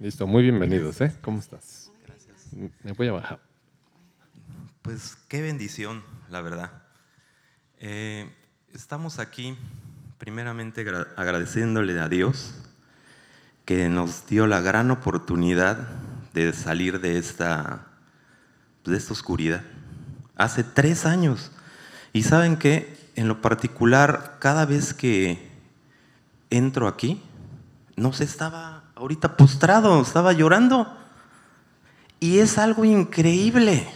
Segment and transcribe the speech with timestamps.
[0.00, 1.12] Listo, muy bienvenidos, ¿eh?
[1.22, 1.90] ¿Cómo estás?
[2.06, 2.52] Gracias.
[2.84, 3.40] Me voy a bajar.
[4.80, 6.70] Pues qué bendición, la verdad.
[7.80, 8.30] Eh,
[8.72, 9.58] estamos aquí
[10.18, 12.54] primeramente agradeciéndole a Dios
[13.64, 15.88] que nos dio la gran oportunidad
[16.32, 17.88] de salir de esta,
[18.84, 19.64] de esta oscuridad.
[20.36, 21.50] Hace tres años.
[22.12, 25.50] Y saben que, en lo particular, cada vez que
[26.50, 27.20] entro aquí,
[27.96, 30.92] no se estaba ahorita postrado, estaba llorando.
[32.20, 33.86] Y es algo increíble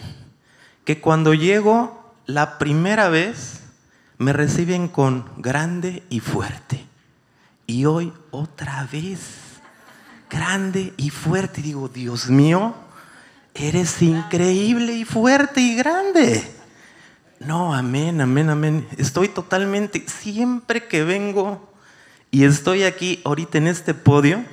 [0.85, 3.63] que cuando llego la primera vez
[4.17, 6.85] me reciben con grande y fuerte.
[7.67, 9.19] Y hoy otra vez,
[10.29, 11.61] grande y fuerte.
[11.61, 12.73] Digo, Dios mío,
[13.53, 16.49] eres increíble y fuerte y grande.
[17.39, 18.87] No, amén, amén, amén.
[18.97, 21.73] Estoy totalmente, siempre que vengo
[22.31, 24.45] y estoy aquí ahorita en este podio,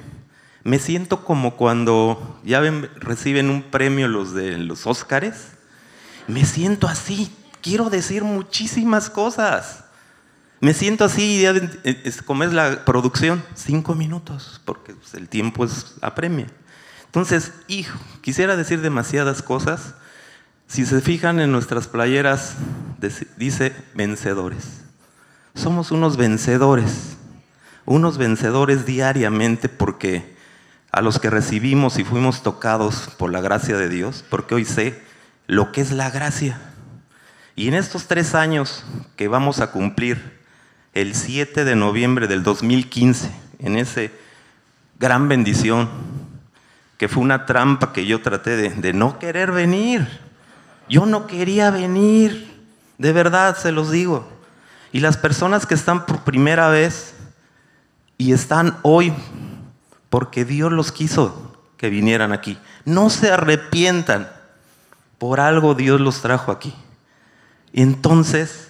[0.62, 2.60] me siento como cuando ya
[2.96, 5.52] reciben un premio los de los Óscares.
[6.26, 9.84] Me siento así, quiero decir muchísimas cosas.
[10.60, 11.44] Me siento así,
[12.26, 16.48] como es la producción, cinco minutos, porque pues, el tiempo es apremia.
[17.06, 19.94] Entonces, hijo, quisiera decir demasiadas cosas.
[20.68, 22.56] Si se fijan en nuestras playeras,
[23.38, 24.82] dice vencedores.
[25.54, 27.16] Somos unos vencedores,
[27.86, 30.36] unos vencedores diariamente porque
[30.92, 35.00] a los que recibimos y fuimos tocados por la gracia de Dios, porque hoy sé
[35.46, 36.60] lo que es la gracia.
[37.54, 38.84] Y en estos tres años
[39.16, 40.40] que vamos a cumplir,
[40.92, 43.30] el 7 de noviembre del 2015,
[43.60, 44.02] en esa
[44.98, 45.88] gran bendición,
[46.98, 50.06] que fue una trampa que yo traté de, de no querer venir.
[50.88, 52.52] Yo no quería venir,
[52.98, 54.28] de verdad se los digo.
[54.92, 57.14] Y las personas que están por primera vez
[58.18, 59.14] y están hoy
[60.10, 62.58] porque Dios los quiso que vinieran aquí.
[62.84, 64.28] No se arrepientan.
[65.18, 66.74] Por algo Dios los trajo aquí.
[67.72, 68.68] Entonces,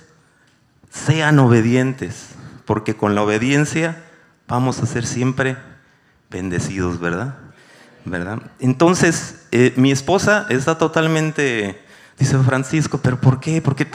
[0.90, 2.30] sean obedientes,
[2.66, 4.04] porque con la obediencia
[4.46, 5.56] vamos a ser siempre
[6.28, 7.36] bendecidos, ¿verdad?
[8.04, 8.38] ¿verdad?
[8.58, 11.80] Entonces, eh, mi esposa está totalmente,
[12.18, 13.60] dice Francisco, pero ¿por qué?
[13.62, 13.86] Porque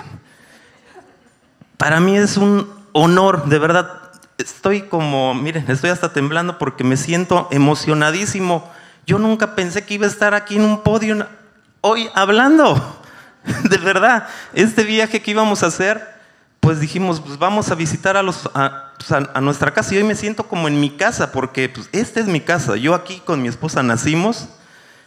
[1.78, 4.04] para mí es un honor, de verdad,
[4.38, 8.69] estoy como, miren, estoy hasta temblando porque me siento emocionadísimo.
[9.06, 11.28] Yo nunca pensé que iba a estar aquí en un podio
[11.81, 13.01] hoy hablando.
[13.69, 16.16] De verdad, este viaje que íbamos a hacer,
[16.59, 19.94] pues dijimos, pues vamos a visitar a, los, a, pues, nuestra casa.
[19.94, 22.75] Y hoy me siento como en mi casa, porque pues, esta es mi casa.
[22.75, 24.50] Yo aquí con mi esposa nacimos,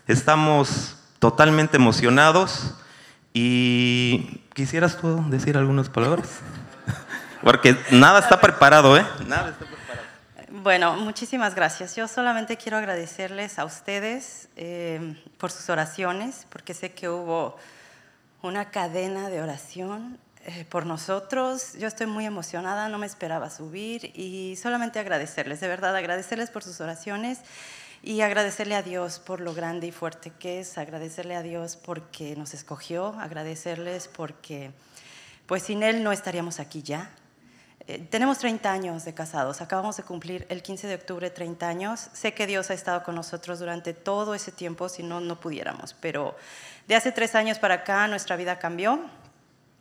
[0.06, 2.74] estamos totalmente emocionados.
[3.34, 6.28] Y quisieras tú decir algunas palabras.
[7.42, 9.06] Porque nada está preparado, ¿eh?
[9.26, 9.78] Nada está preparado.
[10.50, 11.94] Bueno, muchísimas gracias.
[11.94, 17.56] Yo solamente quiero agradecerles a ustedes eh, por sus oraciones, porque sé que hubo
[18.42, 21.74] una cadena de oración eh, por nosotros.
[21.78, 26.64] Yo estoy muy emocionada, no me esperaba subir y solamente agradecerles, de verdad, agradecerles por
[26.64, 27.40] sus oraciones
[28.02, 32.34] y agradecerle a Dios por lo grande y fuerte que es, agradecerle a Dios porque
[32.36, 34.70] nos escogió, agradecerles porque
[35.46, 37.10] pues sin Él no estaríamos aquí ya.
[37.88, 42.10] Eh, tenemos 30 años de casados, acabamos de cumplir el 15 de octubre 30 años.
[42.12, 45.94] Sé que Dios ha estado con nosotros durante todo ese tiempo, si no, no pudiéramos,
[45.98, 46.36] pero
[46.86, 49.00] de hace tres años para acá nuestra vida cambió.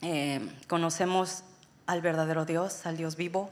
[0.01, 1.43] Eh, conocemos
[1.85, 3.49] al verdadero Dios, al Dios vivo,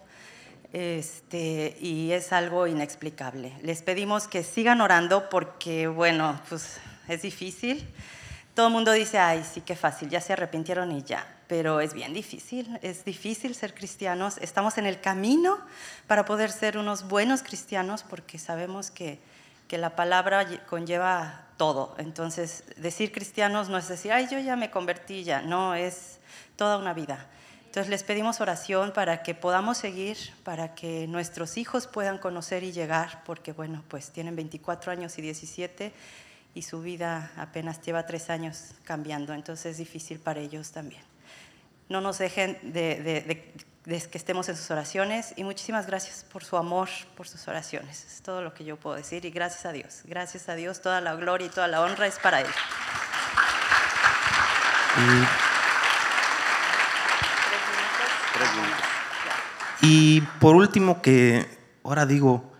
[0.72, 3.52] este, y es algo inexplicable.
[3.62, 6.80] Les pedimos que sigan orando porque, bueno, pues
[7.10, 7.86] es difícil.
[8.56, 11.94] Todo el mundo dice, ay, sí, qué fácil, ya se arrepintieron y ya pero es
[11.94, 14.38] bien difícil, es difícil ser cristianos.
[14.40, 15.60] Estamos en el camino
[16.08, 19.20] para poder ser unos buenos cristianos porque sabemos que,
[19.68, 21.96] que la palabra conlleva todo.
[21.98, 26.20] Entonces, decir cristianos no es decir, ay, yo ya me convertí, ya, no, es
[26.56, 27.28] toda una vida.
[27.66, 32.72] Entonces les pedimos oración para que podamos seguir, para que nuestros hijos puedan conocer y
[32.72, 35.92] llegar, porque bueno, pues tienen 24 años y 17
[36.56, 41.04] y su vida apenas lleva tres años cambiando, entonces es difícil para ellos también
[41.90, 43.54] no nos dejen de,
[43.86, 48.06] que estemos en sus oraciones y muchísimas gracias por su amor, por sus oraciones.
[48.06, 50.02] Es todo lo que yo puedo decir y gracias a Dios.
[50.06, 52.48] Gracias a Dios, toda la gloria y toda la honra es para Él.
[59.82, 61.46] Y, por último que
[61.84, 62.55] ahora digo,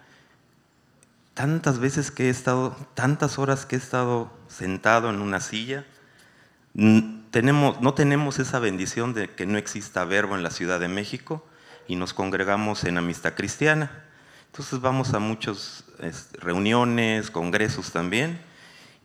[1.36, 5.86] tantas veces que he estado, tantas horas que he estado sentado en una silla,
[6.74, 11.46] no tenemos esa bendición de que no exista verbo en la Ciudad de México
[11.88, 14.04] y nos congregamos en amistad cristiana.
[14.48, 15.84] Entonces vamos a muchas
[16.40, 18.40] reuniones, congresos también.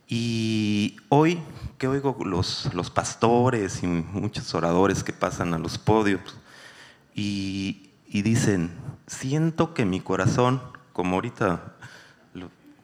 [0.07, 1.41] Y hoy
[1.77, 6.21] que oigo los, los pastores y muchos oradores que pasan a los podios
[7.13, 8.71] y, y dicen,
[9.07, 10.61] siento que mi corazón,
[10.93, 11.75] como ahorita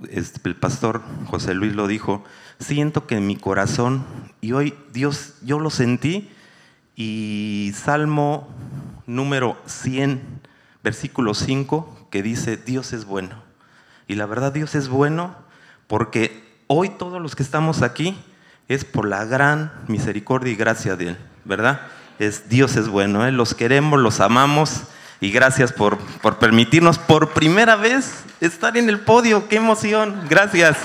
[0.10, 2.24] el pastor José Luis lo dijo,
[2.60, 4.06] siento que mi corazón,
[4.42, 6.30] y hoy Dios, yo lo sentí,
[6.96, 8.48] y Salmo
[9.06, 10.22] número 100,
[10.84, 13.44] versículo 5, que dice, Dios es bueno.
[14.08, 15.36] Y la verdad Dios es bueno
[15.88, 18.18] porque hoy todos los que estamos aquí
[18.68, 21.82] es por la gran misericordia y gracia de Él, ¿verdad?
[22.20, 23.32] Es, Dios es bueno, ¿eh?
[23.32, 24.84] los queremos, los amamos
[25.20, 29.48] y gracias por, por permitirnos por primera vez estar en el podio.
[29.48, 30.22] ¡Qué emoción!
[30.30, 30.78] Gracias.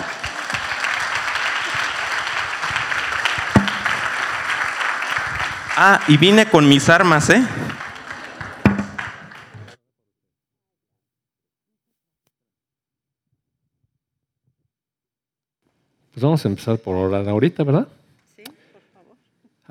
[5.76, 7.42] Ah, y vine con mis armas, ¿eh?
[16.12, 17.88] Pues vamos a empezar por orar ahorita, ¿verdad?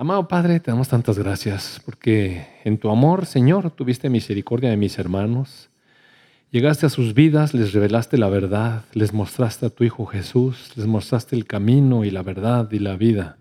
[0.01, 4.98] Amado Padre, te damos tantas gracias porque en tu amor, Señor, tuviste misericordia de mis
[4.98, 5.69] hermanos.
[6.50, 10.88] Llegaste a sus vidas, les revelaste la verdad, les mostraste a tu Hijo Jesús, les
[10.88, 13.38] mostraste el camino y la verdad y la vida.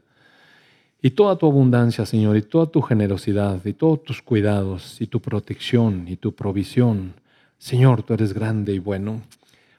[1.01, 5.23] Y toda tu abundancia, Señor, y toda tu generosidad, y todos tus cuidados, y tu
[5.23, 7.15] protección, y tu provisión.
[7.57, 9.23] Señor, tú eres grande y bueno.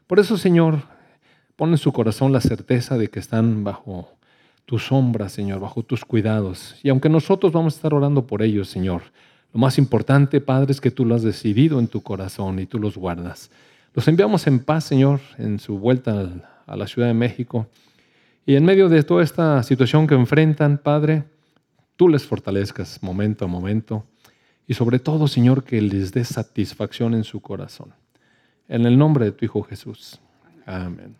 [0.07, 0.79] Por eso, Señor,
[1.61, 4.09] Pon en su corazón la certeza de que están bajo
[4.71, 6.77] tu sombra, Señor, bajo tus cuidados.
[6.81, 9.01] Y aunque nosotros vamos a estar orando por ellos, Señor,
[9.51, 12.79] lo más importante, Padre, es que tú lo has decidido en tu corazón y tú
[12.79, 13.51] los guardas.
[13.93, 16.25] Los enviamos en paz, Señor, en su vuelta
[16.65, 17.67] a la Ciudad de México.
[18.45, 21.25] Y en medio de toda esta situación que enfrentan, Padre,
[21.97, 24.05] tú les fortalezcas momento a momento.
[24.67, 27.93] Y sobre todo, Señor, que les des satisfacción en su corazón.
[28.69, 30.21] En el nombre de tu Hijo Jesús.
[30.65, 31.17] Amén.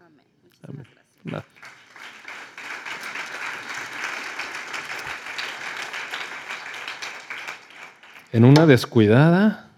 [8.31, 9.69] En una descuidada,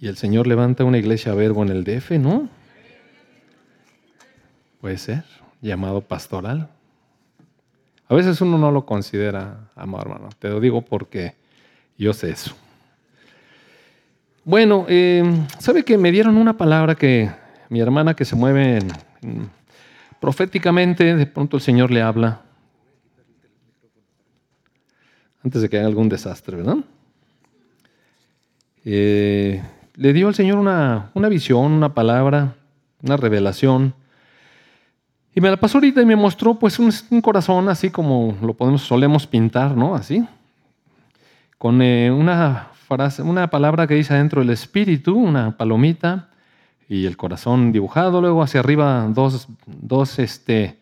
[0.00, 2.48] y el Señor levanta una iglesia verbo en el DF, ¿no?
[4.80, 5.24] Puede ser,
[5.60, 6.68] llamado pastoral.
[8.08, 10.28] A veces uno no lo considera, amado hermano.
[10.38, 11.34] Te lo digo porque
[11.98, 12.56] yo sé eso.
[14.44, 15.22] Bueno, eh,
[15.58, 17.30] ¿sabe que me dieron una palabra que
[17.68, 19.50] mi hermana que se mueve en
[20.20, 22.42] Proféticamente, de pronto el Señor le habla
[25.42, 26.76] antes de que haya algún desastre, ¿verdad?
[28.84, 29.62] Eh,
[29.94, 32.54] le dio al Señor una, visión, una palabra,
[33.02, 33.94] una revelación.
[35.34, 38.82] Y me la pasó ahorita y me mostró pues un, corazón así como lo podemos,
[38.82, 39.94] solemos pintar, ¿no?
[39.94, 40.26] Así.
[41.58, 46.30] Con eh, una frase, una palabra que dice adentro el espíritu, una palomita,
[46.90, 50.80] y el corazón dibujado, luego hacia arriba dos, dos este,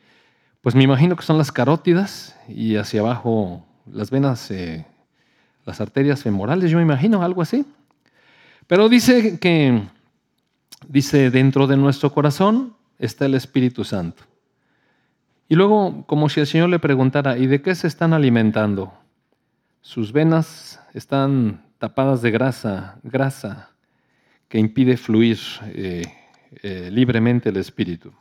[0.62, 4.86] pues me imagino que son las carótidas y hacia abajo las venas, eh,
[5.66, 7.66] las arterias femorales, yo me imagino algo así.
[8.68, 9.82] Pero dice que,
[10.86, 14.22] dice, dentro de nuestro corazón está el Espíritu Santo.
[15.48, 18.92] Y luego, como si el Señor le preguntara, ¿y de qué se están alimentando?
[19.80, 23.70] Sus venas están tapadas de grasa, grasa
[24.48, 26.02] que impide fluir eh,
[26.62, 28.12] eh, libremente el espíritu.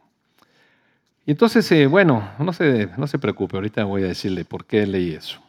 [1.26, 4.88] Y entonces, eh, bueno, no se, no se preocupe, ahorita voy a decirle por qué
[4.88, 5.42] leí eso.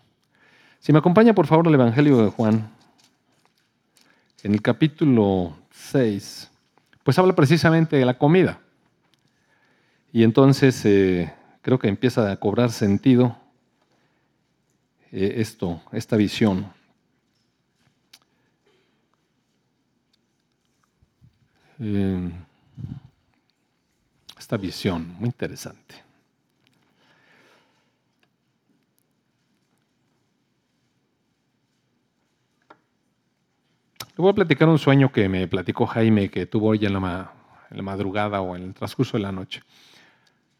[0.80, 2.68] Si me acompaña, por favor, el Evangelio de Juan,
[4.42, 6.50] en el capítulo 6,
[7.02, 8.60] pues habla precisamente de la comida.
[10.12, 10.82] Y entonces
[11.62, 13.36] creo que empieza a cobrar sentido
[15.10, 16.72] esto, esta visión.
[21.80, 22.30] Eh,
[24.38, 26.07] esta visión muy interesante.
[34.18, 37.30] Le voy a platicar un sueño que me platicó Jaime, que tuvo hoy en la,
[37.82, 39.62] madrugada o en el transcurso de la noche.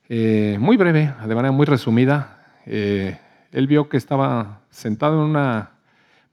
[0.09, 2.47] Eh, muy breve, de manera muy resumida.
[2.67, 3.19] Eh,
[3.51, 5.73] él vio que estaba sentado en una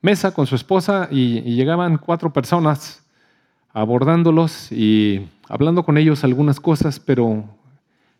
[0.02, 3.04] mesa con su esposa y llegaban cuatro personas
[3.72, 7.44] abordándolos y hablando con ellos algunas cosas, pero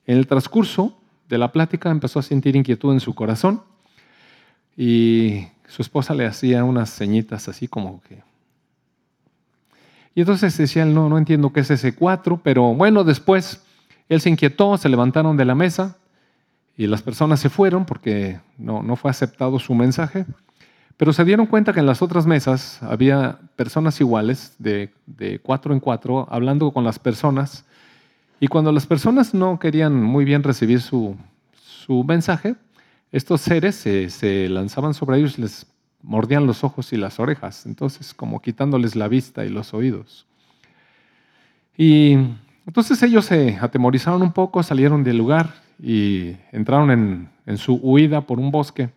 [0.04, 0.98] en el transcurso
[1.28, 3.62] de la plática empezó a sentir inquietud en su corazón
[4.76, 8.35] y su esposa le hacía unas ceñitas así como que...
[10.16, 13.62] Y entonces decía, no, no entiendo qué es ese cuatro, pero bueno, después
[14.08, 15.98] él se inquietó, se levantaron de la mesa
[16.74, 20.24] y las personas se fueron porque no, no fue aceptado su mensaje.
[20.96, 24.90] Pero se dieron cuenta que en las otras mesas había personas iguales, de,
[25.42, 27.66] cuatro en cuatro, hablando con las personas.
[28.40, 31.14] Y cuando las personas no querían muy bien recibir su,
[32.06, 32.54] mensaje,
[33.12, 35.66] estos seres se, se, lanzaban sobre ellos y les
[36.06, 40.26] mordían los ojos y las orejas, entonces como quitándoles la vista y los oídos.
[41.76, 42.16] Y
[42.64, 48.20] entonces ellos se atemorizaron un poco, salieron del lugar y entraron en, en su huida
[48.22, 48.88] por un bosque.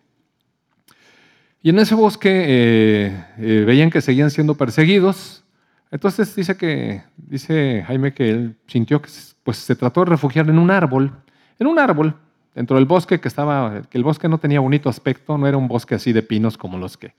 [1.62, 5.44] Y en ese bosque eh, eh, veían que seguían siendo perseguidos.
[5.90, 9.10] Entonces dice que dice Jaime que él sintió que
[9.42, 11.12] pues, se trató de refugiar en un árbol,
[11.58, 12.14] en un árbol
[12.54, 15.68] dentro del bosque que estaba, que el bosque no tenía bonito aspecto, no era un
[15.68, 17.14] bosque así de pinos como los que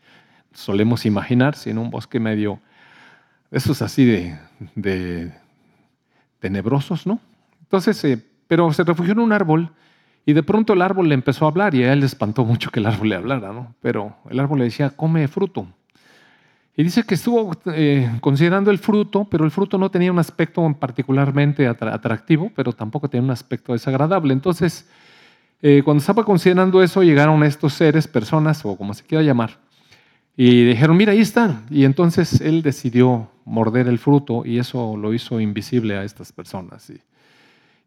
[0.54, 2.60] solemos imaginar, sino un bosque medio,
[3.52, 4.38] esos así de,
[4.76, 5.32] de
[6.40, 7.20] tenebrosos, ¿no?
[7.62, 9.72] Entonces, eh, pero se refugió en un árbol
[10.26, 12.70] y de pronto el árbol le empezó a hablar y a él le espantó mucho
[12.70, 13.74] que el árbol le hablara, ¿no?
[13.82, 15.68] Pero el árbol le decía, come fruto.
[16.76, 20.62] Y dice que estuvo eh, considerando el fruto, pero el fruto no tenía un aspecto
[20.80, 24.34] particularmente atractivo, pero tampoco tenía un aspecto desagradable.
[24.34, 24.90] Entonces,
[25.62, 29.60] eh, cuando estaba considerando eso, llegaron estos seres, personas, o como se quiera llamar,
[30.36, 31.66] y dijeron, mira, ahí están.
[31.70, 36.90] Y entonces él decidió morder el fruto y eso lo hizo invisible a estas personas.
[36.90, 37.00] Y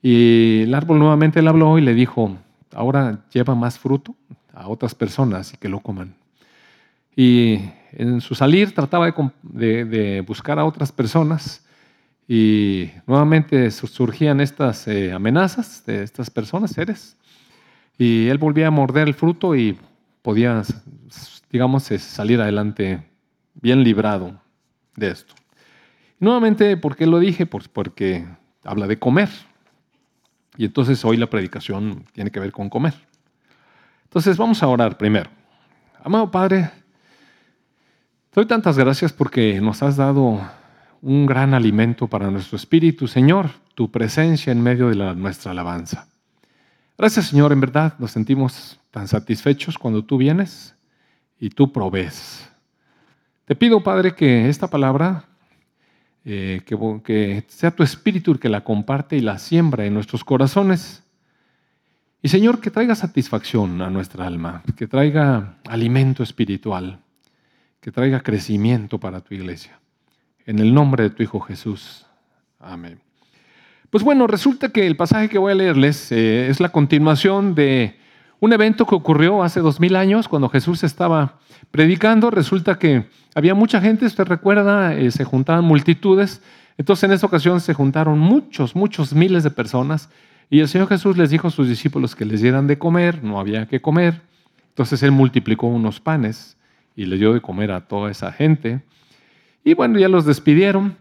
[0.04, 2.37] y el árbol nuevamente le habló y le dijo,
[2.75, 4.14] ahora lleva más fruto
[4.52, 6.14] a otras personas y que lo coman.
[7.16, 7.59] Y
[7.90, 11.64] en su salir trataba de, buscar a otras personas
[12.28, 17.16] y nuevamente surgían estas eh, amenazas de estas personas, seres.
[17.98, 19.78] Y él volvía a morder el fruto y
[20.22, 20.62] podía,
[21.50, 23.02] digamos, salir adelante
[23.54, 24.40] bien librado
[24.96, 25.34] de esto.
[26.18, 27.46] nuevamente, ¿por qué lo dije?
[27.46, 28.24] Pues porque
[28.64, 29.28] habla de comer.
[30.56, 32.94] Y entonces hoy la predicación tiene que ver con comer.
[34.04, 35.28] Entonces vamos a orar primero.
[36.02, 36.70] Amado Padre,
[38.30, 40.40] te doy tantas gracias porque nos has dado
[41.02, 46.08] un gran alimento para nuestro espíritu, Señor, tu presencia en medio de la, nuestra alabanza.
[46.96, 50.74] Gracias, Señor, en verdad nos sentimos tan satisfechos cuando tú vienes
[51.38, 52.48] y tú provees.
[53.44, 55.24] Te pido, Padre, que esta palabra
[56.24, 61.02] eh, que, sea tu espíritu el que la comparte y la siembra en nuestros corazones.
[62.22, 67.00] Y Señor, que traiga satisfacción a nuestra alma, que traiga alimento espiritual,
[67.80, 69.78] que traiga crecimiento para tu iglesia.
[70.46, 72.06] En el nombre de tu Hijo Jesús.
[72.58, 73.03] Amén.
[73.94, 77.94] Pues bueno, resulta que el pasaje que voy a leerles eh, es la continuación de
[78.40, 81.38] un evento que ocurrió hace dos mil años cuando Jesús estaba
[81.70, 82.32] predicando.
[82.32, 86.42] Resulta que había mucha gente, usted recuerda, eh, se juntaban multitudes.
[86.76, 90.10] Entonces en esa ocasión se juntaron muchos, muchos miles de personas
[90.50, 93.38] y el Señor Jesús les dijo a sus discípulos que les dieran de comer, no
[93.38, 94.22] había que comer.
[94.70, 96.56] Entonces Él multiplicó unos panes
[96.96, 98.82] y les dio de comer a toda esa gente.
[99.62, 100.96] Y bueno, ya los despidieron,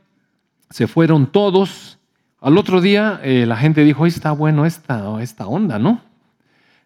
[0.70, 1.98] se fueron todos.
[2.44, 6.02] Al otro día eh, la gente dijo, está bueno esta, esta onda, ¿no?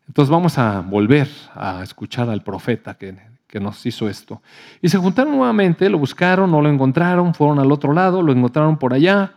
[0.08, 3.16] Entonces vamos a volver a escuchar al profeta que,
[3.48, 4.40] que, nos hizo esto.
[4.84, 8.78] Y se juntaron nuevamente, lo buscaron, no lo encontraron, fueron al otro lado, lo encontraron
[8.78, 9.34] por allá.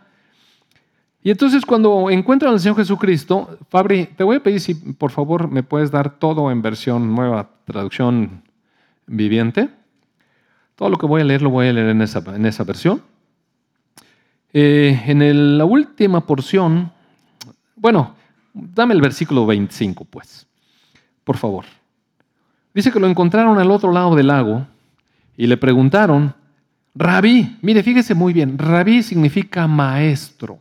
[1.23, 5.49] Y entonces cuando encuentran al Señor Jesucristo, Fabri, te voy a pedir si por favor
[5.49, 8.43] me puedes dar todo en versión nueva, traducción
[9.07, 9.69] viviente.
[10.75, 13.01] Todo lo que voy a leer lo voy a leer en esa, en esa versión.
[14.53, 16.91] Eh, en la última porción,
[17.75, 18.15] bueno,
[18.53, 20.47] dame el versículo 25 pues
[21.23, 21.65] por favor.
[22.73, 24.67] Dice que lo encontraron al otro lado del lago
[25.37, 26.33] y le preguntaron,
[26.95, 30.59] rabí, mire, fíjese muy bien, rabí significa maestro.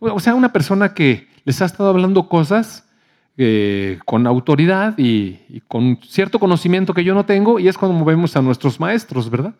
[0.00, 2.86] O sea, una persona que les ha estado hablando cosas
[3.38, 8.02] eh, con autoridad y, y, con cierto conocimiento que yo no tengo, y es cuando
[8.04, 9.54] vemos a nuestros maestros, ¿verdad?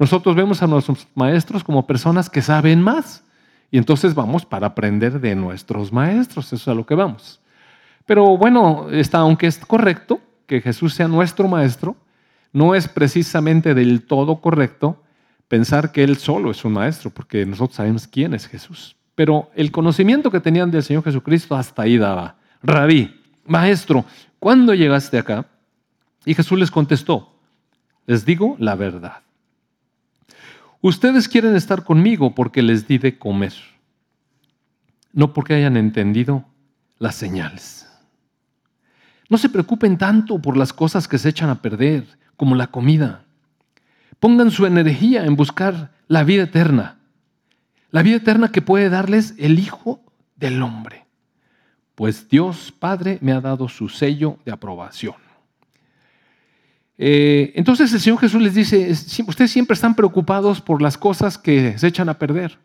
[0.00, 3.22] Nosotros vemos a nuestros maestros como personas que saben más,
[3.70, 7.38] y entonces vamos para aprender de nuestros maestros, eso es a lo que vamos.
[8.06, 11.96] Pero bueno, está, aunque es correcto que Jesús sea nuestro maestro,
[12.50, 15.02] no es precisamente del todo correcto
[15.48, 18.96] pensar que Él solo es un maestro, porque nosotros sabemos quién es Jesús.
[19.14, 22.36] Pero el conocimiento que tenían del Señor Jesucristo hasta ahí daba.
[22.62, 24.06] Rabí, maestro,
[24.38, 25.44] ¿cuándo llegaste acá?
[26.24, 27.34] Y Jesús les contestó,
[28.06, 29.20] les digo la verdad.
[30.82, 33.52] Ustedes quieren estar conmigo porque les di de comer,
[35.12, 36.46] no porque hayan entendido
[36.98, 37.86] las señales.
[39.28, 42.06] No se preocupen tanto por las cosas que se echan a perder,
[42.36, 43.24] como la comida.
[44.18, 46.98] Pongan su energía en buscar la vida eterna.
[47.90, 50.00] La vida eterna que puede darles el Hijo
[50.36, 51.04] del Hombre.
[51.94, 55.16] Pues Dios Padre me ha dado su sello de aprobación.
[57.02, 58.90] Eh, entonces el Señor Jesús les dice,
[59.26, 62.58] ustedes siempre están preocupados por las cosas que se echan a perder.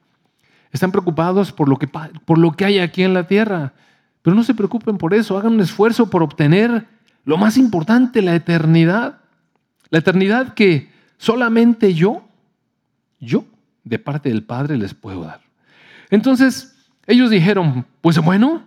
[0.73, 3.71] Están preocupados por lo que, por lo que hay aquí en la tierra.
[4.21, 6.85] Pero no se preocupen por eso, hagan un esfuerzo por obtener
[7.23, 9.19] lo más importante, la eternidad.
[9.89, 12.27] La eternidad que solamente yo,
[13.21, 13.45] yo,
[13.85, 15.39] de parte del Padre, les puedo dar.
[16.09, 16.75] Entonces,
[17.07, 18.63] ellos dijeron, pues bueno,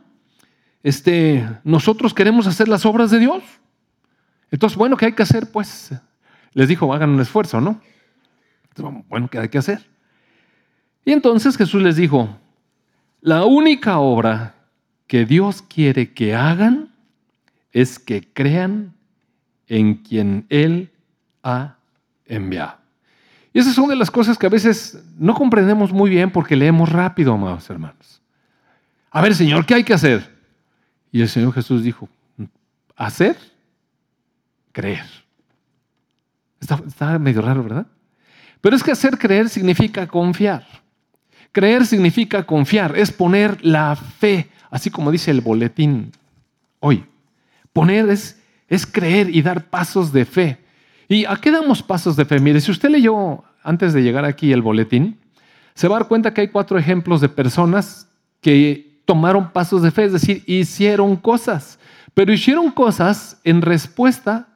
[0.83, 3.43] este, nosotros queremos hacer las obras de Dios.
[4.51, 5.51] Entonces, bueno, ¿qué hay que hacer?
[5.51, 5.93] Pues
[6.53, 7.81] les dijo, hagan un esfuerzo, ¿no?
[9.09, 9.85] bueno, ¿qué hay que hacer?
[11.05, 12.39] Y entonces Jesús les dijo,
[13.21, 14.55] la única obra
[15.07, 16.91] que Dios quiere que hagan
[17.73, 18.95] es que crean
[19.67, 20.91] en quien Él
[21.43, 21.77] ha
[22.27, 22.77] enviado.
[23.53, 26.55] Y esa es una de las cosas que a veces no comprendemos muy bien porque
[26.55, 28.21] leemos rápido, amados hermanos.
[29.11, 30.37] A ver, Señor, ¿qué hay que hacer?
[31.11, 32.09] Y el Señor Jesús dijo,
[32.95, 33.37] hacer,
[34.79, 35.07] creer.
[36.61, 37.89] Está, está medio raro, ¿verdad?
[38.61, 40.65] Pero es que hacer creer significa confiar.
[41.51, 46.13] Creer significa confiar, es poner la fe, así como dice el boletín
[46.79, 47.05] hoy.
[47.73, 50.59] Poner es, es creer y dar pasos de fe.
[51.09, 52.39] ¿Y a qué damos pasos de fe?
[52.39, 55.19] Mire, si usted leyó antes de llegar aquí el boletín,
[55.75, 58.09] se va a dar cuenta que hay cuatro ejemplos de personas
[58.41, 61.81] que tomaron pasos de fe, es decir, hicieron cosas,
[62.15, 64.48] pero hicieron cosas en respuesta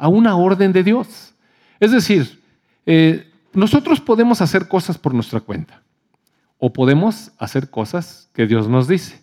[0.00, 1.34] a una orden de Dios.
[1.78, 2.40] Es decir,
[2.86, 5.82] eh, nosotros podemos hacer cosas por nuestra cuenta
[6.58, 9.20] o podemos hacer cosas que Dios nos dice.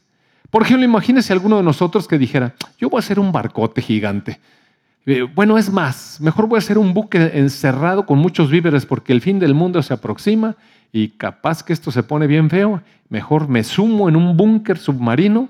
[0.51, 4.39] Por ejemplo, imagínese alguno de nosotros que dijera, yo voy a hacer un barcote gigante.
[5.07, 9.13] Eh, bueno, es más, mejor voy a hacer un buque encerrado con muchos víveres porque
[9.13, 10.55] el fin del mundo se aproxima
[10.91, 12.81] y capaz que esto se pone bien feo.
[13.10, 15.50] Mejor me sumo en un búnker submarino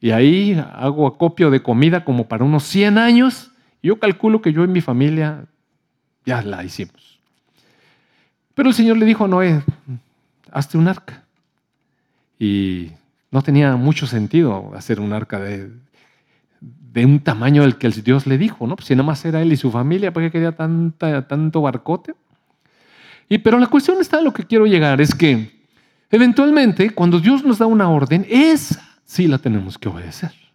[0.00, 3.50] y ahí hago acopio de comida como para unos 100 años.
[3.88, 5.46] Yo calculo que yo y mi familia
[6.26, 7.18] ya la hicimos.
[8.54, 9.62] Pero el Señor le dijo a Noé,
[10.52, 11.24] hazte un arca.
[12.38, 12.90] Y
[13.30, 15.70] no tenía mucho sentido hacer un arca de,
[16.60, 18.76] de un tamaño del que Dios le dijo, ¿no?
[18.78, 22.14] Si nada más era él y su familia, ¿para qué quería tanta, tanto barcote?
[23.26, 25.64] Y, pero la cuestión está, lo que quiero llegar es que
[26.10, 30.47] eventualmente cuando Dios nos da una orden, esa sí la tenemos que obedecer.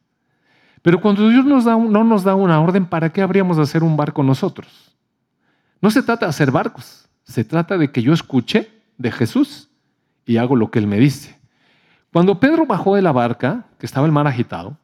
[0.84, 3.84] Pero cuando Dios nos da, no nos da una orden, ¿para qué habríamos de hacer
[3.84, 4.94] un barco nosotros?
[5.82, 9.70] No se trata de hacer barcos, se trata de que yo escuche de Jesús
[10.26, 11.40] y hago lo que Él me dice.
[12.12, 14.78] Cuando Pedro bajó de la barca, que estaba el mar agitado,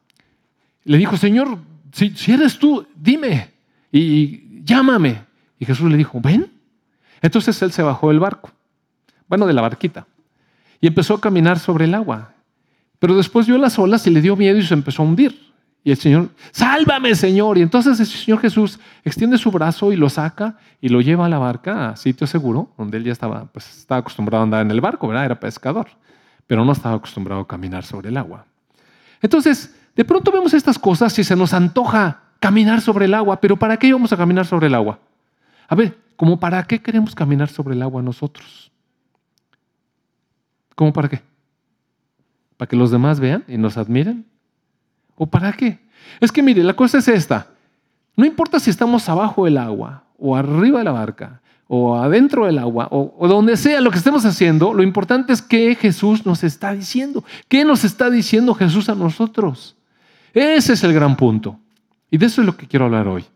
[0.84, 1.58] le dijo, Señor,
[1.92, 3.50] si, eres tú, dime
[3.92, 5.22] y, llámame.
[5.58, 6.50] Y Jesús le dijo, ven.
[7.20, 8.50] Entonces él se bajó del barco,
[9.28, 10.06] bueno, de la barquita,
[10.80, 12.32] y empezó a caminar sobre el agua.
[12.98, 15.49] Pero después vio las olas y le dio miedo y se empezó a hundir.
[15.82, 17.58] Y el Señor, sálvame, Señor.
[17.58, 21.28] Y entonces el Señor Jesús extiende su brazo y lo saca y lo lleva a
[21.28, 24.70] la barca, a sitio seguro, donde él ya estaba, pues estaba acostumbrado a andar en
[24.70, 25.24] el barco, ¿verdad?
[25.24, 25.88] Era pescador
[26.50, 28.44] pero no estaba acostumbrado a caminar sobre el agua.
[29.22, 33.56] Entonces, de pronto vemos estas cosas y se nos antoja caminar sobre el agua, pero
[33.56, 34.98] ¿para qué vamos a caminar sobre el agua?
[35.68, 38.72] A ver, ¿cómo para qué queremos caminar sobre el agua nosotros?
[40.74, 41.22] ¿Cómo para qué?
[42.56, 44.26] ¿Para que los demás vean y nos admiren?
[45.20, 45.78] ¿O para qué?
[46.18, 47.48] Es que mire, la cosa es esta.
[48.16, 52.58] No importa si estamos abajo del agua o arriba de la barca, o adentro del
[52.58, 56.72] agua o, donde sea lo que estemos haciendo, lo importante es que Jesús nos está
[56.72, 57.22] diciendo.
[57.48, 59.76] ¿Qué nos está diciendo Jesús a nosotros?
[60.32, 61.60] Ese es el gran punto.
[62.10, 63.26] Y de eso es lo que quiero hablar hoy.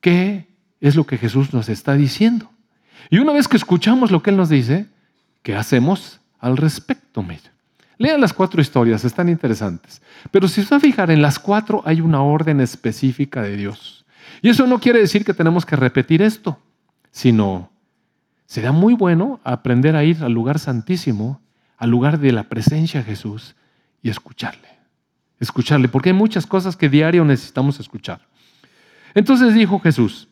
[0.00, 0.48] ¿Qué
[0.80, 2.50] es lo que Jesús nos está diciendo?
[3.10, 4.86] Y una vez que escuchamos lo que Él nos dice,
[5.44, 7.22] ¿qué hacemos al respecto?
[7.22, 7.51] Mira,
[8.02, 10.02] lean las cuatro historias, están interesantes.
[10.30, 14.04] Pero si a fijar, en las cuatro hay una orden específica de Dios.
[14.42, 16.58] Y eso no quiere decir que tenemos que repetir esto
[17.12, 17.70] sino
[18.46, 21.40] será muy bueno aprender a ir al lugar santísimo,
[21.76, 23.54] al lugar de la presencia de Jesús
[24.02, 24.68] y escucharle.
[25.38, 28.26] Escucharle, porque hay muchas cosas que diario necesitamos escuchar.
[29.14, 30.28] Entonces dijo Jesús,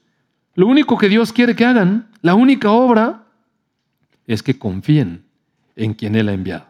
[0.55, 3.25] lo único que Dios quiere que hagan, la única obra,
[4.27, 5.25] es que confíen
[5.77, 6.67] en quien Él ha enviado.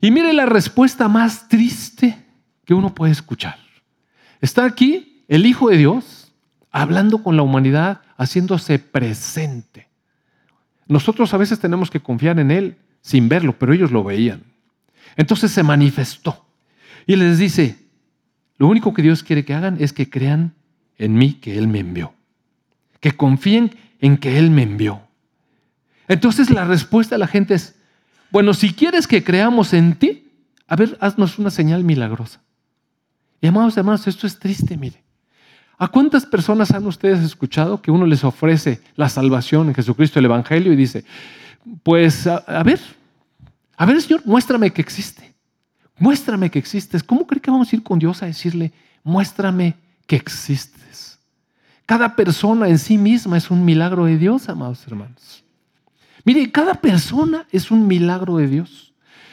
[0.00, 2.16] Y mire la respuesta más triste
[2.64, 3.58] que uno puede escuchar.
[4.40, 6.32] Está aquí el Hijo de Dios
[6.70, 9.88] hablando con la humanidad haciéndose presente.
[10.86, 14.42] Nosotros a veces tenemos que confiar en Él sin verlo, pero ellos lo veían.
[15.16, 16.46] Entonces se manifestó
[17.06, 17.76] y les dice,
[18.56, 20.54] lo único que Dios quiere que hagan es que crean
[20.98, 22.14] en mí que Él me envió,
[23.00, 25.02] que confíen en que Él me envió.
[26.08, 27.79] Entonces la respuesta de la gente es,
[28.30, 30.28] bueno, si quieres que creamos en ti,
[30.66, 32.40] a ver, haznos una señal milagrosa.
[33.40, 35.02] Y amados hermanos, esto es triste, mire.
[35.78, 40.26] ¿A cuántas personas han ustedes escuchado que uno les ofrece la salvación en Jesucristo, el
[40.26, 41.04] Evangelio, y dice,
[41.82, 42.78] pues a, ver,
[43.76, 45.32] a ver Señor, muéstrame que existe,
[45.98, 47.02] muéstrame que existes.
[47.02, 49.74] ¿Cómo cree que vamos a ir con Dios a decirle, muéstrame
[50.06, 51.18] que existes?
[51.86, 55.42] Cada persona en sí misma es un milagro de Dios, amados hermanos.
[56.24, 58.92] Mire, cada persona es un milagro de Dios.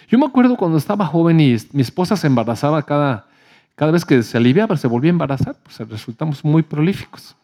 [0.10, 3.28] Yo me acuerdo cuando estaba joven y mi esposa se embarazaba cada,
[3.76, 7.36] cada vez que se aliviaba, se volvía a embarazar, pues resultamos muy prolíficos.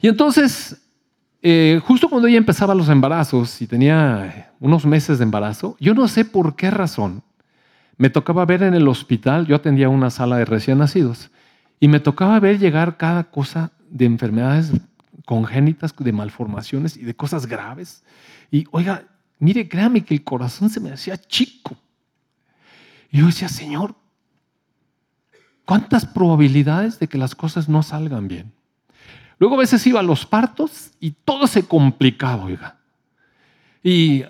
[0.00, 0.80] Y entonces,
[1.42, 6.08] eh, justo cuando ella empezaba los embarazos y tenía unos meses de embarazo, yo no
[6.08, 7.22] sé por qué razón,
[7.98, 11.30] me tocaba ver en el hospital, yo atendía una sala de recién nacidos,
[11.80, 14.72] y me tocaba ver llegar cada cosa de enfermedades
[15.24, 18.04] congénitas, de malformaciones y de cosas graves.
[18.50, 19.04] Y oiga,
[19.38, 21.76] mire, créame que el corazón se me hacía chico.
[23.10, 23.94] Y yo decía, Señor,
[25.66, 28.52] ¿Cuántas probabilidades de que las cosas no salgan bien?
[29.38, 32.78] Luego a veces iba a los partos y todo se complicaba, oiga.
[33.82, 34.24] Y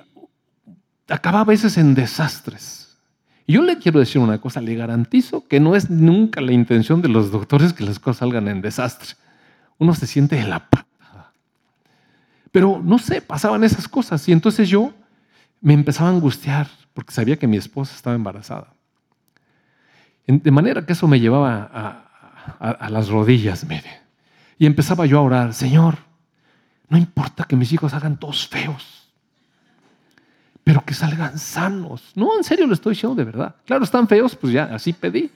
[1.07, 2.96] acaba a veces en desastres.
[3.46, 7.03] Y yo le quiero decir una cosa, le garantizo que no es nunca la intención
[7.03, 9.11] de los doctores que las cosas salgan en desastre.
[9.78, 11.32] Uno se siente en la patada.
[12.50, 14.92] Pero no sé, pasaban esas cosas y entonces yo
[15.60, 18.72] me empezaba a angustiar porque sabía que mi esposa estaba embarazada.
[20.26, 21.70] De manera que eso me llevaba
[22.58, 24.00] a, las rodillas, mire.
[24.58, 25.98] Y empezaba yo a orar, Señor,
[26.88, 29.12] no importa que mis hijos hagan todos feos,
[30.64, 32.12] pero que salgan sanos.
[32.14, 33.54] No, en serio lo estoy diciendo de verdad.
[33.64, 35.30] Claro, están feos, pues ya, así pedí.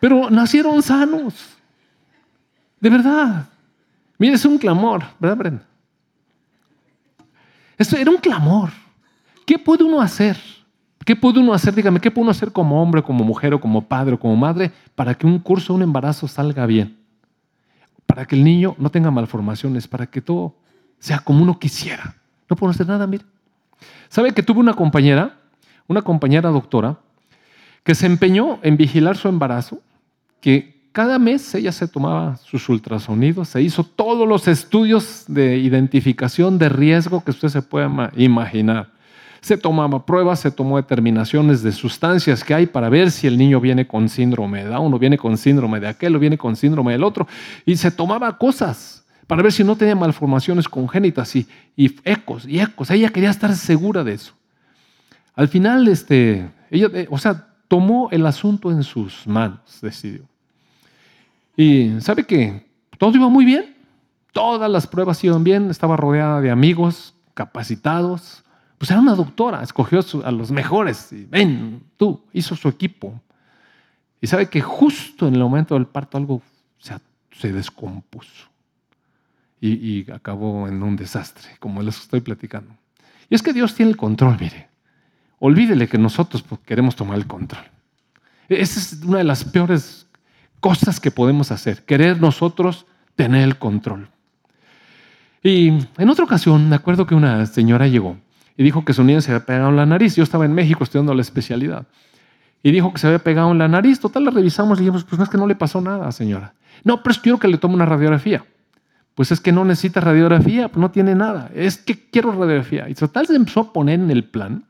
[0.00, 1.55] Pero nacieron sanos.
[2.80, 3.48] De verdad.
[4.18, 5.62] Mire, es un clamor, ¿verdad, Brenda?
[7.76, 8.70] Esto era un clamor.
[9.44, 10.38] ¿Qué puede uno hacer?
[11.04, 11.74] ¿Qué puede uno hacer?
[11.74, 14.72] Dígame, ¿qué puede uno hacer como hombre, como mujer o como padre o como madre
[14.94, 16.98] para que un curso, un embarazo salga bien?
[18.06, 20.56] Para que el niño no tenga malformaciones, para que todo
[20.98, 22.16] sea como uno quisiera.
[22.48, 23.24] No puedo hacer nada, mire.
[24.08, 25.38] ¿Sabe que tuve una compañera,
[25.86, 26.98] una compañera doctora,
[27.84, 29.80] que se empeñó en vigilar su embarazo,
[30.40, 36.56] que cada mes ella se tomaba sus ultrasonidos, se hizo todos los estudios de identificación
[36.56, 38.88] de riesgo que usted se pueda imaginar
[39.42, 43.60] se tomaba pruebas, se tomó determinaciones de sustancias que hay para ver si el niño
[43.60, 46.92] viene con síndrome de Down o viene con síndrome de aquel o viene con síndrome
[46.92, 47.28] del otro.
[47.66, 52.90] Y se tomaba cosas para ver si no tenía malformaciones congénitas y, ecos y ecos.
[52.90, 54.32] Ella quería estar segura de eso.
[55.34, 60.22] Al final, este, ella, eh, o sea, tomó el asunto en sus manos, decidió.
[61.56, 62.66] Y sabe que
[62.98, 63.76] todo iba muy bien,
[64.32, 68.44] todas las pruebas iban bien, estaba rodeada de amigos capacitados,
[68.78, 71.12] pues era una doctora, escogió a los mejores.
[71.12, 73.20] Y, ven, tú, hizo su equipo.
[74.20, 76.42] Y sabe que justo en el momento del parto algo
[76.78, 78.48] se, descompuso.
[79.60, 82.74] Y, acabó en un desastre, como les estoy platicando.
[83.28, 84.68] Y es que Dios tiene el control, mire.
[85.38, 87.64] Olvídele que nosotros queremos tomar el control.
[88.48, 90.05] Esa es una de las peores
[90.60, 94.08] cosas que podemos hacer, querer nosotros tener el control.
[95.42, 98.16] Y en otra ocasión, me acuerdo que una señora llegó
[98.56, 100.16] y dijo que su niño se había pegado en la nariz.
[100.16, 101.86] Yo estaba en México estudiando la especialidad.
[102.62, 104.00] Y dijo que se había pegado en la nariz.
[104.00, 106.54] Total, la revisamos y dijimos, pues no es que no le pasó nada, señora.
[106.82, 108.44] No, pero es que quiero que le tome una radiografía.
[109.14, 111.50] Pues es que no necesita radiografía, pues no tiene nada.
[111.54, 112.88] Es que quiero radiografía.
[112.88, 114.64] Y total se empezó a poner en el plan.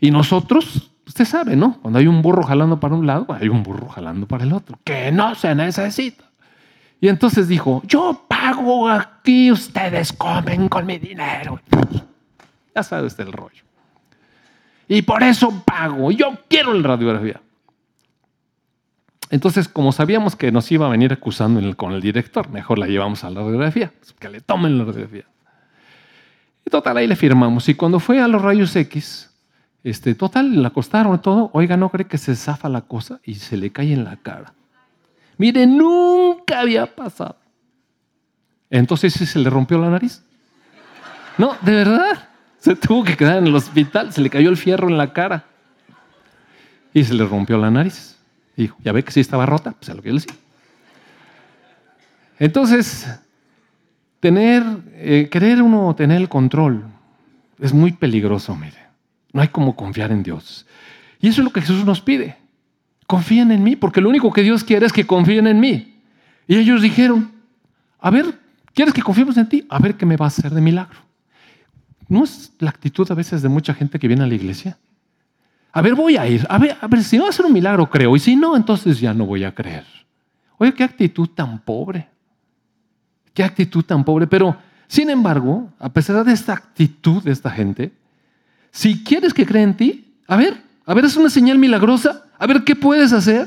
[0.00, 1.78] Y nosotros, usted sabe, ¿no?
[1.80, 4.78] Cuando hay un burro jalando para un lado, hay un burro jalando para el otro.
[4.84, 6.24] Que no se necesita.
[7.00, 11.60] Y entonces dijo, yo pago aquí, ustedes comen con mi dinero.
[12.74, 13.62] Ya sabe usted el rollo.
[14.88, 16.10] Y por eso pago.
[16.10, 17.40] Yo quiero la radiografía.
[19.30, 23.24] Entonces, como sabíamos que nos iba a venir acusando con el director, mejor la llevamos
[23.24, 25.24] a la radiografía, pues, que le tomen la radiografía.
[26.64, 27.68] Y total, ahí le firmamos.
[27.68, 29.33] Y cuando fue a los rayos X,
[29.84, 31.50] este, total, la acostaron todo.
[31.52, 34.54] Oiga, ¿no cree que se zafa la cosa y se le cae en la cara?
[35.36, 37.36] Mire, nunca había pasado.
[38.70, 40.24] Entonces se le rompió la nariz.
[41.36, 42.28] No, de verdad.
[42.58, 45.44] Se tuvo que quedar en el hospital, se le cayó el fierro en la cara
[46.94, 48.18] y se le rompió la nariz.
[48.56, 50.34] Dijo, ya ve que sí estaba rota, pues es lo que yo le decía.
[52.38, 53.06] Entonces,
[54.20, 54.62] tener,
[54.94, 56.84] eh, querer uno tener el control
[57.60, 58.83] es muy peligroso, mire.
[59.34, 60.64] No hay como confiar en Dios.
[61.20, 62.36] Y eso es lo que Jesús nos pide.
[63.08, 66.00] Confíen en mí, porque lo único que Dios quiere es que confíen en mí.
[66.46, 67.32] Y ellos dijeron,
[67.98, 68.38] a ver,
[68.72, 69.66] ¿quieres que confiemos en ti?
[69.68, 71.00] A ver qué me va a hacer de milagro.
[72.08, 74.78] ¿No es la actitud a veces de mucha gente que viene a la iglesia?
[75.72, 76.46] A ver, voy a ir.
[76.48, 78.14] A ver, a ver, si va a ser un milagro, creo.
[78.14, 79.84] Y si no, entonces ya no voy a creer.
[80.58, 82.08] Oye, qué actitud tan pobre.
[83.32, 84.28] Qué actitud tan pobre.
[84.28, 87.92] Pero, sin embargo, a pesar de esta actitud de esta gente,
[88.74, 92.24] si quieres que crea en ti, a ver, a ver, es una señal milagrosa.
[92.36, 93.46] A ver, ¿qué puedes hacer?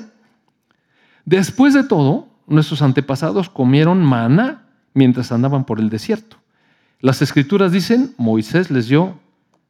[1.26, 4.64] Después de todo, nuestros antepasados comieron mana
[4.94, 6.38] mientras andaban por el desierto.
[7.02, 9.20] Las escrituras dicen, Moisés les dio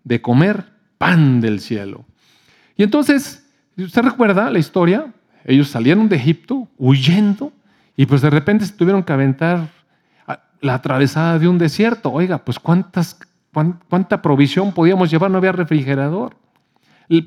[0.04, 0.65] de comer
[1.00, 2.06] pan del cielo.
[2.76, 3.43] Y entonces,
[3.76, 5.12] ¿usted recuerda la historia?
[5.43, 7.52] Ellos salieron de Egipto huyendo
[7.96, 9.70] y pues de repente se tuvieron que aventar
[10.62, 12.12] la atravesada de un desierto.
[12.12, 13.20] Oiga, pues cuántas,
[13.89, 16.36] cuánta provisión podíamos llevar, no había refrigerador.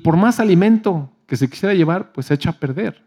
[0.03, 3.03] Por más alimento que se quisiera llevar, pues se echa a perder.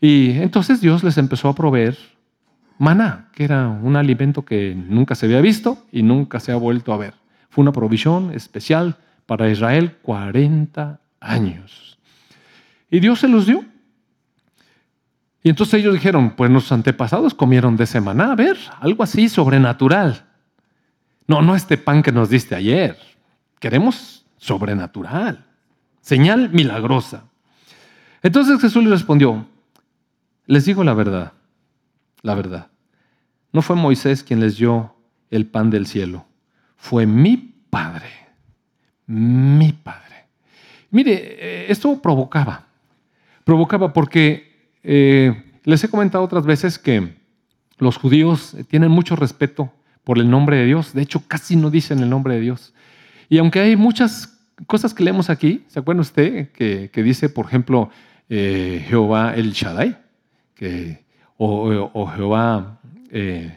[0.00, 1.96] Y entonces Dios les empezó a proveer
[2.78, 6.92] maná, que era un alimento que nunca se había visto y nunca se ha vuelto
[6.92, 7.14] a ver.
[7.48, 11.98] Fue una provisión especial para Israel 40 años.
[12.90, 13.64] Y Dios se los dio.
[15.42, 20.24] Y entonces ellos dijeron, pues nuestros antepasados comieron de semana, a ver, algo así sobrenatural.
[21.26, 22.98] No, no este pan que nos diste ayer.
[23.58, 25.44] Queremos sobrenatural.
[26.00, 27.24] Señal milagrosa.
[28.22, 29.46] Entonces Jesús les respondió,
[30.46, 31.32] les digo la verdad,
[32.22, 32.68] la verdad.
[33.52, 34.96] No fue Moisés quien les dio
[35.30, 36.26] el pan del cielo,
[36.76, 37.36] fue mi
[37.70, 38.10] Padre,
[39.06, 40.26] mi Padre.
[40.90, 42.66] Mire, eh, esto provocaba,
[43.44, 47.16] provocaba porque eh, les he comentado otras veces que
[47.78, 49.72] los judíos tienen mucho respeto
[50.06, 52.72] por el nombre de Dios, de hecho casi no dicen el nombre de Dios.
[53.28, 54.38] Y aunque hay muchas
[54.68, 57.90] cosas que leemos aquí, ¿se acuerda usted que, dice, por ejemplo,
[58.28, 59.98] eh, Jehová el Shaddai?
[60.54, 61.04] Que,
[61.36, 62.78] o, Jehová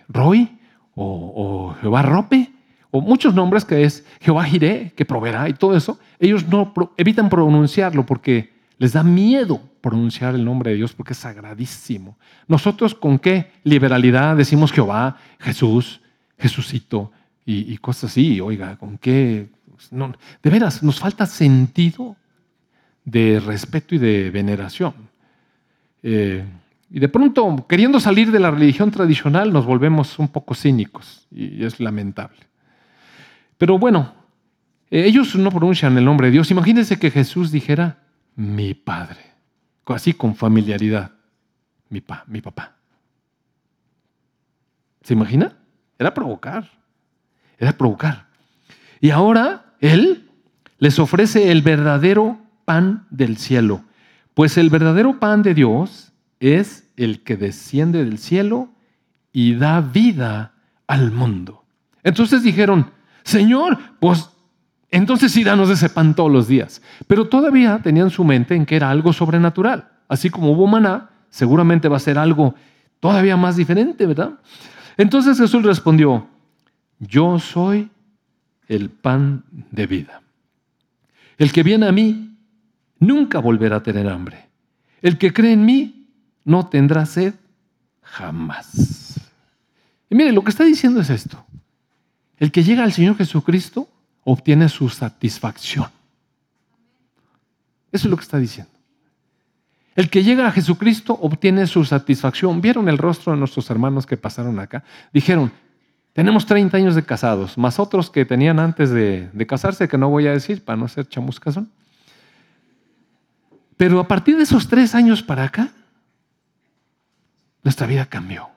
[0.08, 0.58] Roy,
[0.96, 2.52] o, o Jehová Rope,
[2.90, 7.30] o muchos nombres que es Jehová Jiré, que proveerá y todo eso, ellos no evitan
[7.30, 12.18] pronunciarlo porque les da miedo pronunciar el nombre de Dios porque es sagradísimo.
[12.48, 16.02] Nosotros con qué liberalidad decimos Jehová, Jesús,
[16.40, 17.12] Jesucito
[17.46, 19.50] y, cosas así, oiga, con qué...
[20.44, 22.16] De veras, nos falta sentido
[23.06, 24.94] de respeto y de veneración.
[26.04, 26.46] Eh,
[26.92, 31.64] y de pronto, queriendo salir de la religión tradicional, nos volvemos un poco cínicos y
[31.64, 32.40] es lamentable.
[33.58, 34.14] Pero bueno,
[34.92, 36.52] eh, ellos no pronuncian el nombre de Dios.
[36.52, 38.04] Imagínense que Jesús dijera,
[38.36, 39.22] mi Padre,
[39.86, 41.12] así con familiaridad,
[41.90, 42.76] mi, pa, mi papá.
[45.02, 45.59] ¿Se imagina?
[46.00, 46.70] Era provocar,
[47.58, 48.26] era provocar.
[49.02, 50.30] Y ahora Él
[50.80, 53.84] les ofrece el verdadero pan del cielo,
[54.34, 58.70] pues el verdadero pan de Dios es el que desciende del cielo
[59.34, 60.54] y da vida
[60.88, 61.66] al mundo.
[62.04, 62.92] Entonces dijeron,
[63.24, 64.30] Señor, pues
[64.92, 66.82] entonces sí danos ese pan todos los días.
[67.08, 69.90] Pero todavía tenían su mente en que era algo sobrenatural.
[70.08, 72.56] Así como hubo maná, seguramente va a ser algo
[73.00, 74.32] todavía más diferente, ¿verdad?
[75.00, 76.28] Entonces Jesús respondió,
[77.00, 77.90] yo soy
[78.68, 80.22] el pan de vida.
[81.38, 82.38] El que viene a mí
[83.00, 84.50] nunca volverá a tener hambre.
[85.02, 86.10] El que cree en mí
[86.44, 87.34] no tendrá sed
[88.02, 89.22] jamás.
[90.10, 91.46] Y mire, lo que está diciendo es esto.
[92.38, 93.88] El que llega al Señor Jesucristo
[94.26, 95.88] obtiene su satisfacción.
[97.94, 98.74] Eso es lo que está diciendo.
[100.00, 102.62] El que llega a Jesucristo obtiene su satisfacción.
[102.62, 104.82] ¿Vieron el rostro de nuestros hermanos que pasaron acá?
[105.12, 105.52] Dijeron,
[106.14, 110.26] tenemos 30 años de casados, más otros que tenían antes de, casarse, que no voy
[110.28, 111.70] a decir para no ser chamuscazón.
[113.76, 115.70] Pero a partir de esos tres años para acá,
[117.62, 118.48] nuestra vida cambió.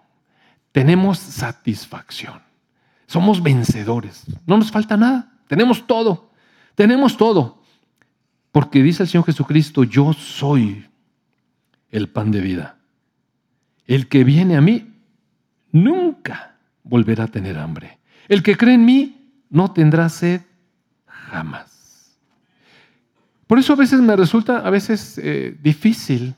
[0.70, 2.40] Tenemos satisfacción.
[3.08, 4.26] Somos vencedores.
[4.46, 5.32] No nos falta nada.
[5.48, 6.30] Tenemos todo.
[6.76, 7.60] Tenemos todo.
[8.52, 10.86] Porque dice el Señor Jesucristo, yo soy
[11.92, 12.78] el pan de vida.
[13.86, 14.92] El que viene a mí
[15.70, 17.98] nunca volverá a tener hambre.
[18.28, 20.40] El que cree en mí no tendrá sed
[21.06, 22.18] jamás.
[23.46, 26.34] Por eso a veces me resulta a veces eh, difícil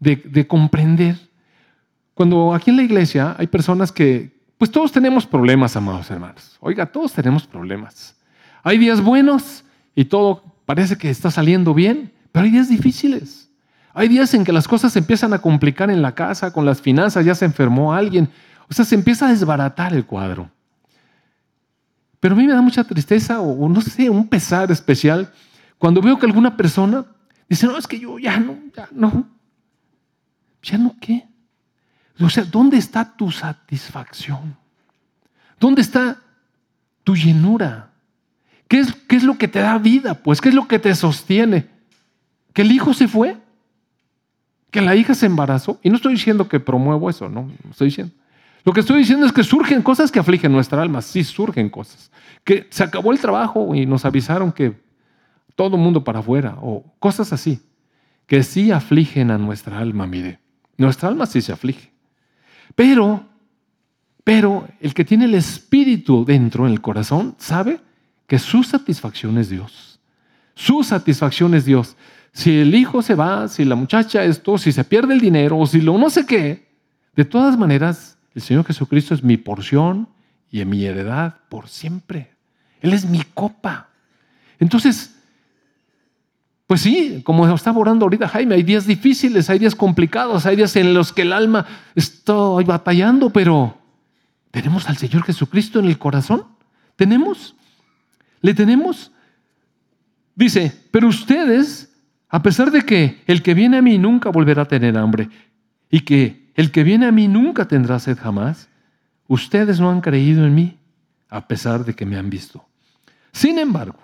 [0.00, 1.16] de, de comprender.
[2.14, 6.56] Cuando aquí en la iglesia hay personas que, pues todos tenemos problemas, amados hermanos.
[6.60, 8.16] Oiga, todos tenemos problemas.
[8.62, 13.45] Hay días buenos y todo parece que está saliendo bien, pero hay días difíciles.
[13.98, 16.82] Hay días en que las cosas se empiezan a complicar en la casa, con las
[16.82, 18.28] finanzas, ya se enfermó alguien.
[18.68, 20.50] O sea, se empieza a desbaratar el cuadro.
[22.20, 25.32] Pero a mí me da mucha tristeza o, no sé, un pesar especial
[25.78, 27.06] cuando veo que alguna persona
[27.48, 29.26] dice, no, es que yo ya no, ya no.
[30.62, 31.26] ¿Ya no qué?
[32.20, 34.56] O sea, ¿dónde está tu satisfacción?
[35.58, 36.18] ¿Dónde está
[37.02, 37.92] tu llenura?
[38.68, 40.14] ¿Qué es, ¿Qué es, lo que te da vida?
[40.14, 41.74] Pues, ¿qué es lo que te sostiene?
[42.56, 43.36] que el hijo se fue,
[44.70, 45.78] que la hija se embarazó.
[45.82, 48.14] Y no estoy diciendo que promuevo eso, no, estoy diciendo.
[48.64, 52.10] Lo que estoy diciendo es que surgen cosas que afligen nuestra alma, sí surgen cosas.
[52.42, 54.74] Que se acabó el trabajo y nos avisaron que
[55.54, 57.60] todo mundo para afuera, o cosas así,
[58.26, 60.40] que sí afligen a nuestra alma, mire.
[60.76, 61.92] Nuestra alma sí se aflige.
[62.74, 63.24] Pero,
[64.24, 67.80] pero el que tiene el espíritu dentro en el corazón sabe
[68.26, 70.00] que su satisfacción es Dios.
[70.54, 71.96] Su satisfacción es Dios.
[72.36, 75.66] Si el hijo se va, si la muchacha esto, si se pierde el dinero o
[75.66, 76.68] si lo no sé qué,
[77.14, 80.06] de todas maneras, el Señor Jesucristo es mi porción
[80.50, 82.34] y mi heredad por siempre.
[82.82, 83.88] Él es mi copa.
[84.60, 85.16] Entonces,
[86.66, 90.76] pues sí, como estaba orando ahorita Jaime, hay días difíciles, hay días complicados, hay días
[90.76, 93.78] en los que el alma está batallando, pero
[94.50, 96.44] ¿tenemos al Señor Jesucristo en el corazón?
[96.96, 97.56] ¿Tenemos?
[98.42, 99.10] ¿Le tenemos?
[100.34, 101.95] Dice, pero ustedes,
[102.28, 105.28] a pesar de que el que viene a mí nunca volverá a tener hambre
[105.90, 108.68] y que el que viene a mí nunca tendrá sed jamás,
[109.28, 110.78] ustedes no han creído en mí,
[111.28, 112.66] a pesar de que me han visto.
[113.32, 113.98] Sin embargo,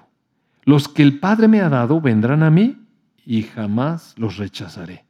[0.64, 2.78] los que el Padre me ha dado vendrán a mí
[3.24, 5.04] y jamás los rechazaré.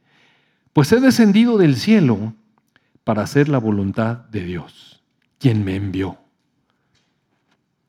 [0.72, 2.32] Pues he descendido del cielo
[3.04, 5.02] para hacer la voluntad de Dios,
[5.38, 6.18] quien me envió.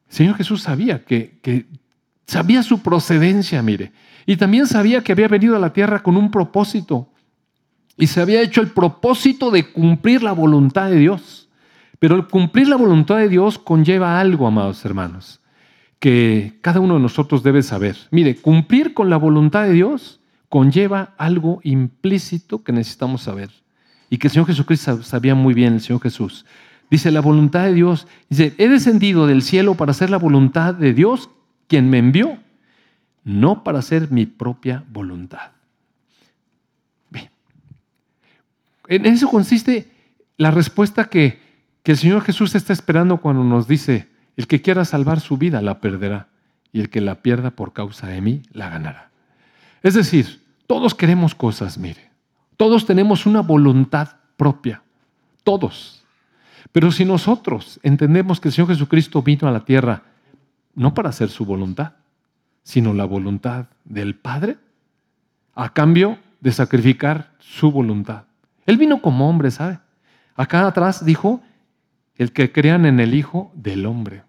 [0.09, 1.67] El Señor Jesús sabía que, que
[2.25, 3.93] sabía su procedencia, mire,
[4.25, 7.09] y también sabía que había venido a la tierra con un propósito
[7.97, 11.49] y se había hecho el propósito de cumplir la voluntad de Dios.
[11.99, 15.39] Pero el cumplir la voluntad de Dios conlleva algo, amados hermanos
[16.03, 17.95] que cada uno de nosotros debe saber.
[18.11, 23.51] Mire, cumplir con la voluntad de Dios conlleva algo implícito que necesitamos saber
[24.09, 26.45] y que el Señor Jesucristo sabía muy bien, el Señor Jesús.
[26.91, 30.93] Dice, la voluntad de Dios, dice, he descendido del cielo para hacer la voluntad de
[30.93, 31.29] Dios,
[31.69, 32.37] quien me envió,
[33.23, 35.51] no para hacer mi propia voluntad.
[37.09, 37.29] Bien.
[38.87, 39.91] En eso consiste
[40.37, 41.39] la respuesta que,
[41.83, 45.61] que el Señor Jesús está esperando cuando nos dice, el que quiera salvar su vida
[45.61, 46.27] la perderá,
[46.71, 49.11] y el que la pierda por causa de mí la ganará.
[49.83, 52.09] Es decir, todos queremos cosas, mire.
[52.57, 54.81] Todos tenemos una voluntad propia.
[55.43, 56.03] Todos.
[56.71, 60.03] Pero si nosotros entendemos que el Señor Jesucristo vino a la tierra
[60.73, 61.93] no para hacer su voluntad,
[62.63, 64.57] sino la voluntad del Padre,
[65.53, 68.23] a cambio de sacrificar su voluntad.
[68.65, 69.79] Él vino como hombre, ¿sabe?
[70.35, 71.41] Acá atrás dijo,
[72.15, 74.23] el que crean en el Hijo del Hombre.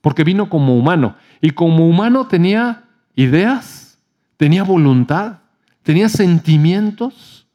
[0.00, 1.16] Porque vino como humano.
[1.40, 3.98] Y como humano tenía ideas,
[4.36, 5.38] tenía voluntad,
[5.82, 7.46] tenía sentimientos.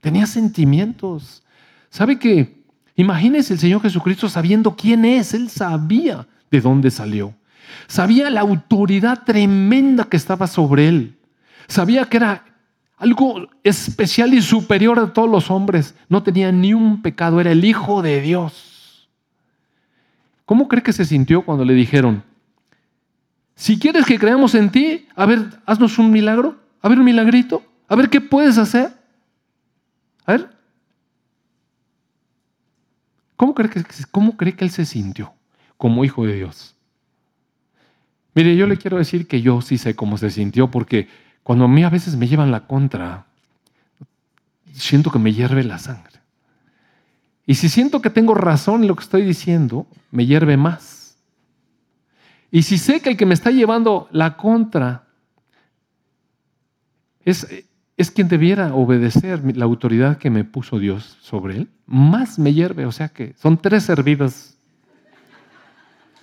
[0.00, 1.42] Tenía sentimientos.
[1.88, 2.64] ¿Sabe qué?
[2.96, 5.34] Imagínese el Señor Jesucristo sabiendo quién es.
[5.34, 7.34] Él sabía de dónde salió.
[7.86, 11.18] Sabía la autoridad tremenda que estaba sobre él.
[11.68, 12.44] Sabía que era
[12.96, 15.94] algo especial y superior a todos los hombres.
[16.08, 17.40] No tenía ni un pecado.
[17.40, 19.08] Era el Hijo de Dios.
[20.44, 22.22] ¿Cómo cree que se sintió cuando le dijeron,
[23.54, 27.62] si quieres que creamos en ti, a ver, haznos un milagro, a ver un milagrito,
[27.88, 28.92] a ver qué puedes hacer?
[30.26, 30.50] A ver.
[33.36, 35.32] ¿Cómo cree que, cómo cree que él se sintió
[35.76, 36.71] como hijo de Dios?
[38.34, 41.08] Mire, yo le quiero decir que yo sí sé cómo se sintió porque
[41.42, 43.26] cuando a mí a veces me llevan la contra,
[44.72, 46.20] siento que me hierve la sangre.
[47.46, 51.16] Y si siento que tengo razón en lo que estoy diciendo, me hierve más.
[52.50, 55.06] Y si sé que el que me está llevando la contra
[57.24, 57.46] es,
[57.96, 62.86] es quien debiera obedecer la autoridad que me puso Dios sobre él, más me hierve.
[62.86, 64.56] O sea que son tres servidas.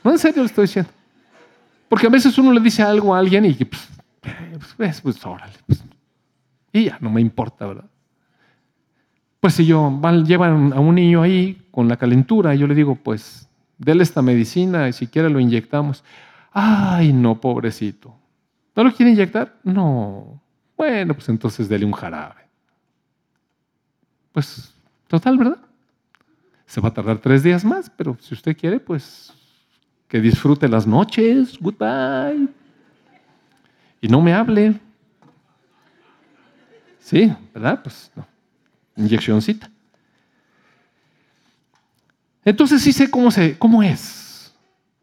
[0.04, 0.92] No, en serio lo estoy diciendo.
[1.90, 3.90] Porque a veces uno le dice algo a alguien y pues,
[4.78, 5.54] pues, pues, órale.
[5.66, 5.84] Pues,
[6.72, 7.86] y ya, no me importa, ¿verdad?
[9.40, 13.50] Pues si yo llevan a un niño ahí con la calentura, yo le digo, pues,
[13.78, 16.04] déle esta medicina y si quiere lo inyectamos.
[16.52, 18.16] Ay, no, pobrecito.
[18.76, 19.58] ¿No lo quiere inyectar?
[19.64, 20.42] No.
[20.78, 22.48] Bueno, pues entonces dele un jarabe.
[24.32, 24.76] Pues,
[25.08, 25.58] total, ¿verdad?
[26.66, 29.34] Se va a tardar tres días más, pero si usted quiere, pues
[30.10, 31.58] que disfrute las noches.
[31.62, 32.50] Goodbye.
[34.02, 34.78] Y no me hable.
[37.00, 37.82] Sí, ¿verdad?
[37.82, 38.28] Pues no
[39.00, 39.72] inyeccióncita.
[42.46, 44.54] Entonces sí sé cómo, se, cómo es.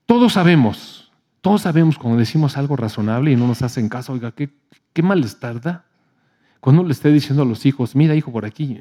[0.05, 4.51] Todos sabemos, todos sabemos cuando decimos algo razonable y no nos hacen caso, oiga, qué,
[4.93, 5.85] qué malestar da.
[6.61, 8.79] Cuando le esté diciendo a los hijos, mira hijo por aquí,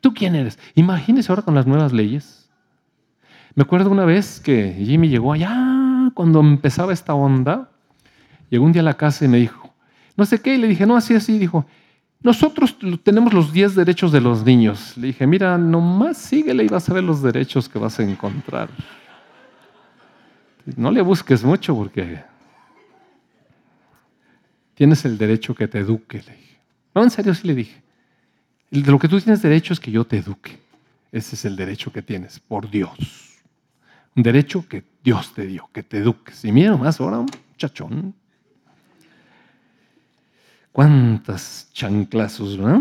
[0.00, 0.58] ¿tú quién eres?
[0.74, 2.47] Imagínese ahora con las nuevas leyes.
[3.58, 7.68] Me acuerdo una vez que Jimmy llegó allá, cuando empezaba esta onda,
[8.50, 9.74] llegó un día a la casa y me dijo,
[10.16, 11.66] no sé qué, y le dije, no, así, así, dijo,
[12.22, 14.96] nosotros tenemos los 10 derechos de los niños.
[14.96, 18.68] Le dije, mira, nomás síguele y vas a ver los derechos que vas a encontrar.
[20.76, 22.22] No le busques mucho porque
[24.76, 26.60] tienes el derecho que te eduque, le dije.
[26.94, 27.82] No, en serio sí le dije.
[28.70, 30.60] De lo que tú tienes derecho es que yo te eduque.
[31.10, 33.27] Ese es el derecho que tienes, por Dios.
[34.22, 36.44] Derecho que Dios te dio, que te eduques.
[36.44, 38.14] Y mira nomás, ahora un chachón.
[40.72, 42.80] ¿Cuántas chanclazos, verdad?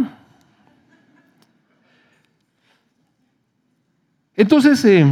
[4.36, 5.06] Entonces, eh,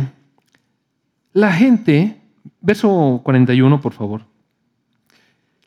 [1.33, 2.21] la gente,
[2.61, 4.25] verso 41, por favor.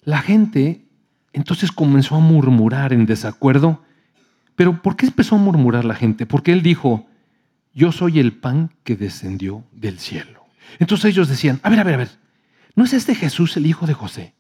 [0.03, 0.85] La gente
[1.33, 3.83] entonces comenzó a murmurar en desacuerdo.
[4.55, 6.27] Pero ¿por qué empezó a murmurar la gente?
[6.27, 7.07] Porque él dijo,
[7.75, 10.38] yo soy el pan que descendió del cielo.
[10.79, 12.11] Entonces ellos decían, a ver, a ver, a ver,
[12.75, 14.35] ¿no es este Jesús el hijo de José?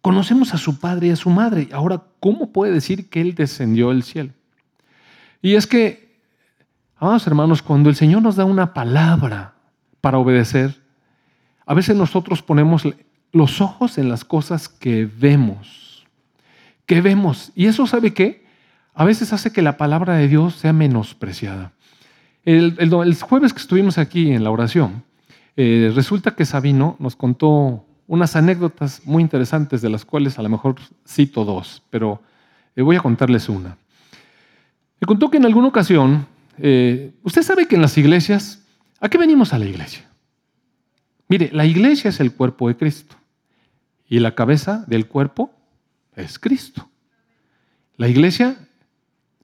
[0.00, 1.68] Conocemos a su padre y a su madre.
[1.72, 4.32] Ahora, ¿cómo puede decir que él descendió del cielo?
[5.42, 6.20] Y es que,
[6.96, 9.54] amados hermanos, cuando el Señor nos da una palabra
[10.00, 10.82] para obedecer,
[11.66, 12.84] a veces nosotros ponemos
[13.32, 16.06] los ojos en las cosas que vemos.
[16.86, 17.52] Que vemos.
[17.54, 18.46] Y eso, ¿sabe qué?
[18.94, 21.72] A veces hace que la palabra de Dios sea menospreciada.
[22.44, 22.74] El,
[23.20, 25.04] jueves que estuvimos aquí en la oración,
[25.60, 30.48] eh, resulta que Sabino nos contó unas anécdotas muy interesantes, de las cuales a lo
[30.48, 32.22] mejor cito dos, pero
[32.76, 33.76] eh, voy a contarles una.
[35.00, 36.28] Me contó que en alguna ocasión,
[36.58, 38.64] eh, usted sabe que en las iglesias,
[39.00, 40.08] ¿a qué venimos a la iglesia?
[41.26, 43.16] Mire, la iglesia es el cuerpo de Cristo
[44.08, 45.50] y la cabeza del cuerpo
[46.14, 46.88] es Cristo.
[47.96, 48.56] La iglesia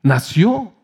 [0.04, 0.74] nació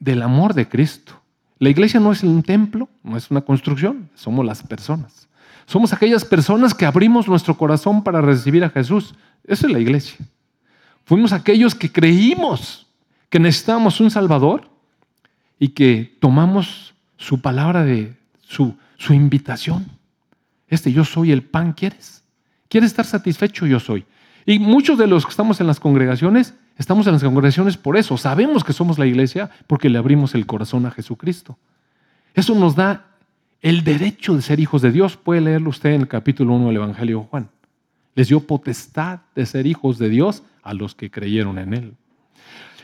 [0.00, 1.21] del amor de Cristo.
[1.62, 5.28] La iglesia no es un templo, no es una construcción, somos las personas.
[5.64, 9.14] Somos aquellas personas que abrimos nuestro corazón para recibir a Jesús.
[9.44, 10.16] Esa es la iglesia.
[11.04, 12.88] Fuimos aquellos que creímos
[13.30, 14.68] que necesitábamos un Salvador
[15.56, 19.86] y que tomamos su palabra de su, su invitación.
[20.66, 22.24] Este yo soy el pan, ¿quieres?
[22.68, 23.66] ¿Quieres estar satisfecho?
[23.66, 24.04] Yo soy.
[24.46, 28.16] Y muchos de los que estamos en las congregaciones, estamos en las congregaciones por eso.
[28.16, 31.58] Sabemos que somos la iglesia porque le abrimos el corazón a Jesucristo.
[32.34, 33.06] Eso nos da
[33.60, 35.16] el derecho de ser hijos de Dios.
[35.16, 37.48] Puede leerlo usted en el capítulo 1 del Evangelio de Juan.
[38.14, 41.94] Les dio potestad de ser hijos de Dios a los que creyeron en Él.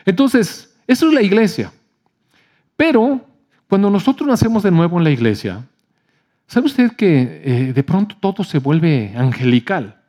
[0.05, 1.73] Entonces, eso es la iglesia.
[2.77, 3.25] Pero
[3.69, 5.67] cuando nosotros nacemos de nuevo en la iglesia,
[6.47, 10.01] ¿sabe usted que eh, de pronto todo se vuelve angelical?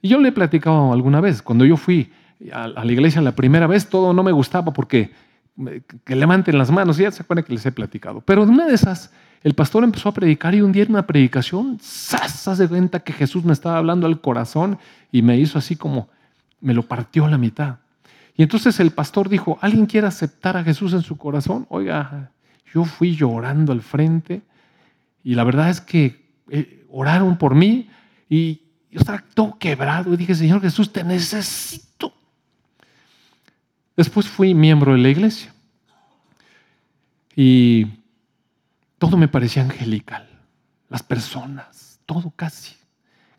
[0.00, 2.12] Y yo le he platicado alguna vez, cuando yo fui
[2.52, 5.12] a, la iglesia la primera vez, todo no me gustaba porque
[6.04, 8.20] que levanten las manos, ya se acuerdan que les he platicado.
[8.20, 11.06] Pero de una de esas, el pastor empezó a predicar y un día en una
[11.06, 12.58] predicación, ¡zas!
[12.58, 14.78] de cuenta que Jesús me estaba hablando al corazón
[15.12, 16.08] y me hizo así como,
[16.60, 17.76] me lo partió a la mitad.
[18.36, 21.66] Y entonces el pastor dijo, ¿alguien quiere aceptar a Jesús en su corazón?
[21.68, 22.30] Oiga,
[22.72, 24.42] yo fui llorando al frente
[25.22, 27.88] y la verdad es que eh, oraron por mí
[28.28, 31.93] y yo estaba todo quebrado y dije, Señor Jesús, te necesito.
[33.96, 35.52] Después fui miembro de la iglesia.
[37.36, 37.86] Y
[38.98, 40.28] todo me parecía angelical.
[40.88, 42.74] Las personas, todo casi.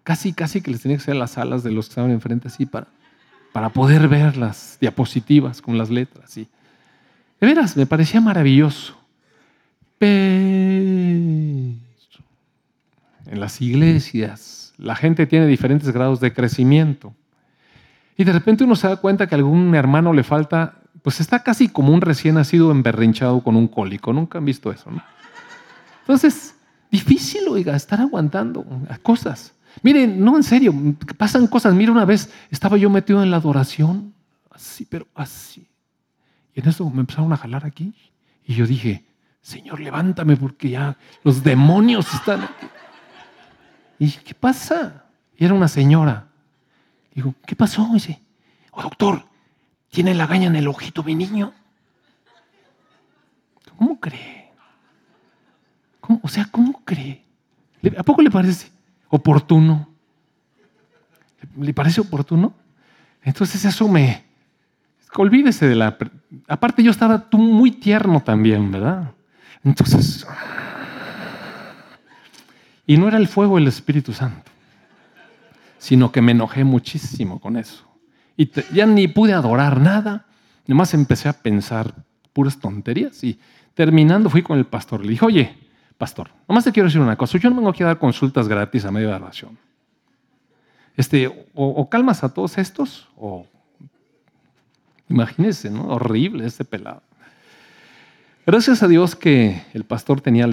[0.04, 2.66] Casi, casi que les tenía que ser las alas de los que estaban enfrente así
[2.66, 2.88] para,
[3.52, 6.38] para poder ver las diapositivas con las letras.
[6.38, 6.48] Y,
[7.40, 8.98] de veras, me parecía maravilloso.
[9.98, 10.76] Pero
[13.26, 17.14] en las iglesias la gente tiene diferentes grados de crecimiento.
[18.18, 21.44] Y de repente uno se da cuenta que a algún hermano le falta, pues está
[21.44, 24.14] casi como un recién nacido emberrinchado con un cólico.
[24.14, 25.04] Nunca han visto eso, ¿no?
[26.02, 26.56] Entonces,
[26.92, 28.66] difícil, oiga, estar aguantando
[29.02, 29.54] cosas.
[29.82, 30.74] Miren, no en serio,
[31.18, 31.74] pasan cosas.
[31.74, 34.14] Mira, una vez estaba yo metido en la adoración,
[34.52, 35.68] así, pero así.
[36.54, 37.94] Y en eso me empezaron a jalar aquí.
[38.46, 39.04] Y yo dije,
[39.42, 42.68] Señor, levántame porque ya los demonios están aquí.
[44.00, 45.06] ¿Y qué pasa?
[45.38, 46.28] Y era una señora.
[47.16, 47.90] Digo, ¿qué pasó?
[47.94, 48.22] dice,
[48.72, 49.24] oh, doctor,
[49.90, 51.54] ¿tiene la gaña en el ojito mi niño?
[53.78, 54.52] ¿Cómo cree?
[56.22, 57.24] O sea, ¿cómo cree?
[57.98, 58.70] ¿A poco le parece
[59.10, 59.90] oportuno?
[61.58, 62.54] ¿Le parece oportuno?
[63.24, 64.24] Entonces eso me...
[65.16, 65.98] Olvídese de la...
[66.48, 69.14] Aparte yo estaba muy tierno también, ¿verdad?
[69.64, 70.28] Entonces...
[72.86, 74.52] Y no era el fuego del Espíritu Santo,
[75.86, 77.86] sino que me enojé muchísimo con eso.
[78.36, 80.26] Y ya ni pude adorar nada,
[80.66, 81.94] nomás empecé a pensar
[82.34, 83.40] puras tonterías y
[83.76, 85.02] terminando fui con el pastor.
[85.06, 85.58] Le dije, oye,
[85.96, 88.84] pastor, nomás te quiero decir una cosa, yo no vengo aquí a dar consultas gratis
[88.84, 89.60] a medio de la oración.
[90.98, 93.46] este, o, calmas a todos estos, o
[95.08, 95.90] imagínense, ¿no?
[95.90, 97.04] Horrible este pelado.
[98.48, 100.48] Gracias a Dios que el pastor tenía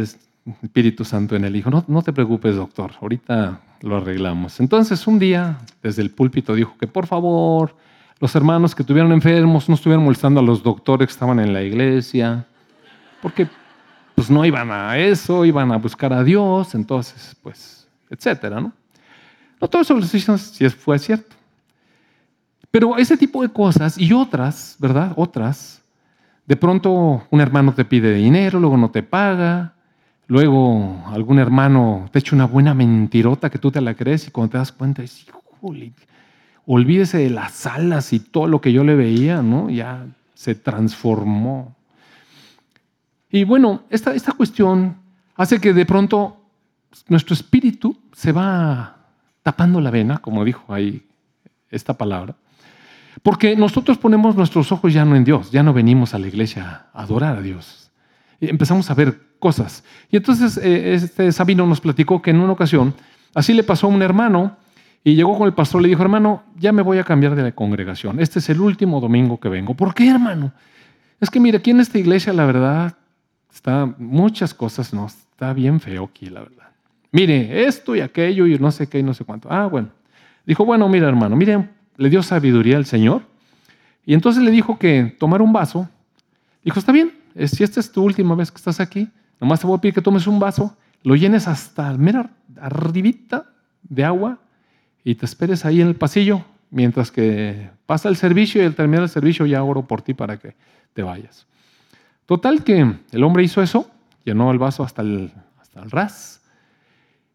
[0.62, 1.70] Espíritu Santo en el Hijo.
[1.70, 4.60] No, no te preocupes, doctor, ahorita lo arreglamos.
[4.60, 7.76] Entonces, un día, desde el púlpito, dijo que por favor,
[8.20, 11.62] los hermanos que estuvieron enfermos no estuvieran molestando a los doctores que estaban en la
[11.62, 12.46] iglesia,
[13.20, 13.48] porque
[14.14, 18.72] pues no iban a eso, iban a buscar a Dios, entonces, pues, etcétera, ¿no?
[19.60, 21.36] No todo eso si fue cierto.
[22.70, 25.12] Pero ese tipo de cosas y otras, ¿verdad?
[25.16, 25.82] Otras,
[26.46, 29.74] de pronto un hermano te pide dinero, luego no te paga,
[30.32, 34.52] luego algún hermano te echa una buena mentirota que tú te la crees y cuando
[34.52, 35.92] te das cuenta dices, híjole,
[36.64, 39.68] olvídese de las alas y todo lo que yo le veía, ¿no?
[39.68, 41.76] Ya se transformó.
[43.30, 44.96] Y bueno, esta, esta cuestión
[45.36, 46.38] hace que de pronto
[47.08, 48.96] nuestro espíritu se va
[49.42, 51.02] tapando la vena, como dijo ahí
[51.70, 52.36] esta palabra,
[53.22, 56.86] porque nosotros ponemos nuestros ojos ya no en Dios, ya no venimos a la iglesia
[56.94, 57.81] a adorar a Dios.
[58.48, 59.84] Empezamos a ver cosas.
[60.10, 62.94] Y entonces eh, este Sabino nos platicó que en una ocasión
[63.34, 64.56] así le pasó a un hermano
[65.04, 67.42] y llegó con el pastor y le dijo, hermano, ya me voy a cambiar de
[67.42, 68.20] la congregación.
[68.20, 69.74] Este es el último domingo que vengo.
[69.74, 70.52] ¿Por qué, hermano?
[71.20, 72.94] Es que mire, aquí en esta iglesia la verdad
[73.52, 76.62] está muchas cosas, no, está bien feo aquí, la verdad
[77.12, 79.48] mire, esto y aquello y no sé qué y no sé cuánto.
[79.52, 79.90] Ah, bueno.
[80.44, 83.22] Dijo, bueno, mira hermano, mire, le dio sabiduría al Señor.
[84.04, 85.88] Y entonces le dijo que tomara un vaso.
[86.64, 87.12] Dijo, está bien,
[87.46, 89.08] si esta es tu última vez que estás aquí,
[89.40, 92.30] nomás te voy a pedir que tomes un vaso, lo llenes hasta mera
[92.60, 93.46] arribita
[93.82, 94.38] de agua
[95.04, 99.02] y te esperes ahí en el pasillo mientras que pasa el servicio y al terminar
[99.02, 100.54] el servicio ya oro por ti para que
[100.94, 101.46] te vayas.
[102.26, 103.90] Total que el hombre hizo eso,
[104.24, 106.40] llenó el vaso hasta el, hasta el ras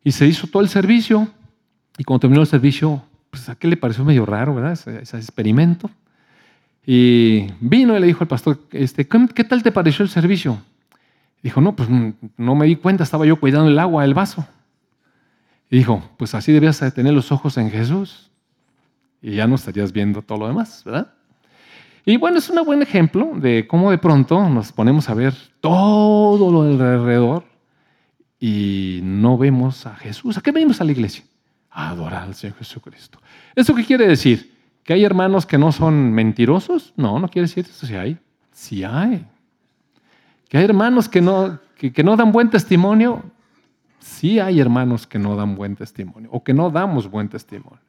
[0.03, 1.27] y se hizo todo el servicio.
[1.97, 4.71] Y cuando terminó el servicio, pues a qué le pareció medio raro, ¿verdad?
[4.71, 5.89] Ese, experimento.
[6.89, 10.57] Y vino y le dijo al pastor, este, ¿qué tal te pareció el servicio?
[11.43, 14.47] Dijo, no, pues no me di cuenta, estaba yo cuidando el agua, el vaso.
[15.69, 18.31] Y dijo, pues así debías tener los ojos en Jesús
[19.21, 21.13] y ya no estarías viendo todo lo demás, ¿verdad?
[22.05, 26.49] Y bueno, es un buen ejemplo de cómo de pronto nos ponemos a ver todo
[26.53, 27.43] lo alrededor
[28.39, 30.37] y no vemos a Jesús.
[30.37, 31.25] ¿A qué venimos a la iglesia?
[31.69, 33.19] A adorar al Señor Jesucristo.
[33.53, 34.56] ¿Eso qué quiere decir?
[34.87, 36.93] ¿Que hay hermanos que no son mentirosos?
[36.95, 37.85] No, no quiere decir eso.
[37.85, 38.17] Si hay,
[38.53, 39.27] sí hay.
[40.47, 43.21] ¿Que hay hermanos que no, que, no dan buen testimonio?
[43.99, 47.81] Sí hay hermanos que no dan buen testimonio o que no damos buen testimonio.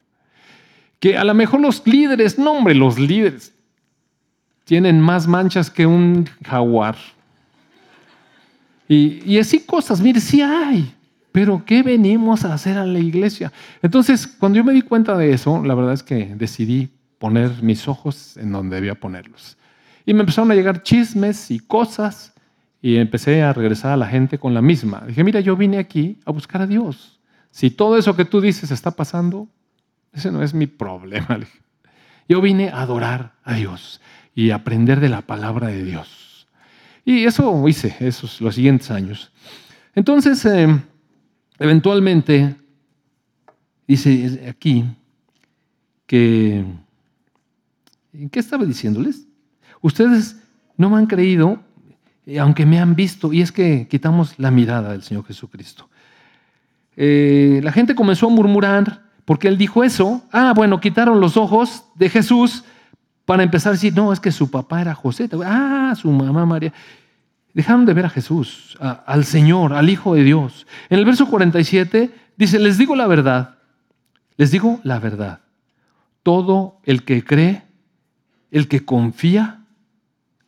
[0.98, 3.54] Que a lo mejor los líderes, no hombre, los líderes
[4.64, 6.96] tienen más manchas que un jaguar.
[8.88, 10.92] Y, así cosas, mire, sí hay,
[11.38, 13.52] pero ¿qué venimos a hacer a la iglesia?
[13.80, 17.86] Entonces, cuando yo me di cuenta de eso, la verdad es que decidí poner mis
[17.86, 19.56] ojos en donde debía ponerlos.
[20.04, 22.34] Y me empezaron a llegar chismes y cosas
[22.82, 25.04] y empecé a regresar a la gente con la misma.
[25.06, 27.20] Dije, mira, yo vine aquí a buscar a Dios.
[27.52, 29.46] Si todo eso que tú dices está pasando,
[30.12, 31.38] ese no es mi problema.
[32.28, 34.00] Yo vine a adorar a Dios
[34.34, 36.48] y aprender de la palabra de Dios.
[37.04, 39.30] Y eso hice esos, los siguientes años.
[39.94, 40.68] Entonces, eh,
[41.58, 42.56] eventualmente,
[43.86, 44.84] dice aquí
[46.06, 46.64] que,
[48.30, 49.26] ¿qué estaba diciéndoles?
[49.80, 50.36] Ustedes
[50.76, 51.60] no me han creído,
[52.26, 55.88] eh, aunque me han visto, y es que quitamos la mirada del Señor Jesucristo.
[56.96, 60.22] Eh, la gente comenzó a murmurar porque él dijo eso.
[60.32, 62.64] Ah, bueno, quitaron los ojos de Jesús
[63.24, 66.72] para empezar a decir, no, es que su papá era José, ah, su mamá María.
[67.54, 70.66] Dejaron de ver a Jesús, al Señor, al Hijo de Dios.
[70.90, 73.58] En el verso 47 dice, les digo la verdad,
[74.36, 75.40] les digo la verdad.
[76.22, 77.64] Todo el que cree,
[78.50, 79.64] el que confía,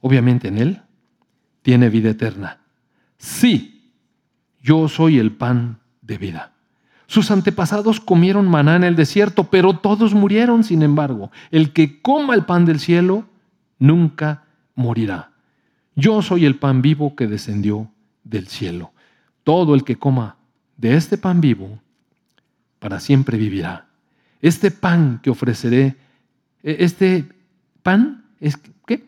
[0.01, 0.83] obviamente en Él,
[1.63, 2.61] tiene vida eterna.
[3.19, 3.93] Sí,
[4.63, 6.53] yo soy el pan de vida.
[7.07, 11.33] Sus antepasados comieron maná en el desierto, pero todos murieron, sin embargo.
[11.51, 13.25] El que coma el pan del cielo
[13.79, 14.45] nunca
[14.77, 15.30] morirá.
[15.95, 17.91] Yo soy el pan vivo que descendió
[18.25, 18.93] del cielo.
[19.45, 20.37] Todo el que coma
[20.77, 21.81] de este pan vivo,
[22.79, 23.87] para siempre vivirá.
[24.41, 25.97] Este pan que ofreceré,
[26.63, 27.27] e, este
[27.83, 29.05] pan es ¿qué?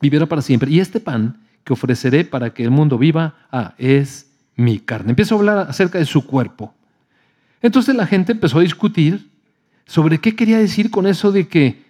[0.00, 0.70] Vivirá para siempre.
[0.70, 5.10] Y este pan que ofreceré para que el mundo viva, ah, es mi carne.
[5.10, 6.74] Empiezo a hablar acerca de su cuerpo.
[7.60, 9.30] Entonces la gente empezó a discutir
[9.86, 11.84] sobre qué quería decir con eso de que,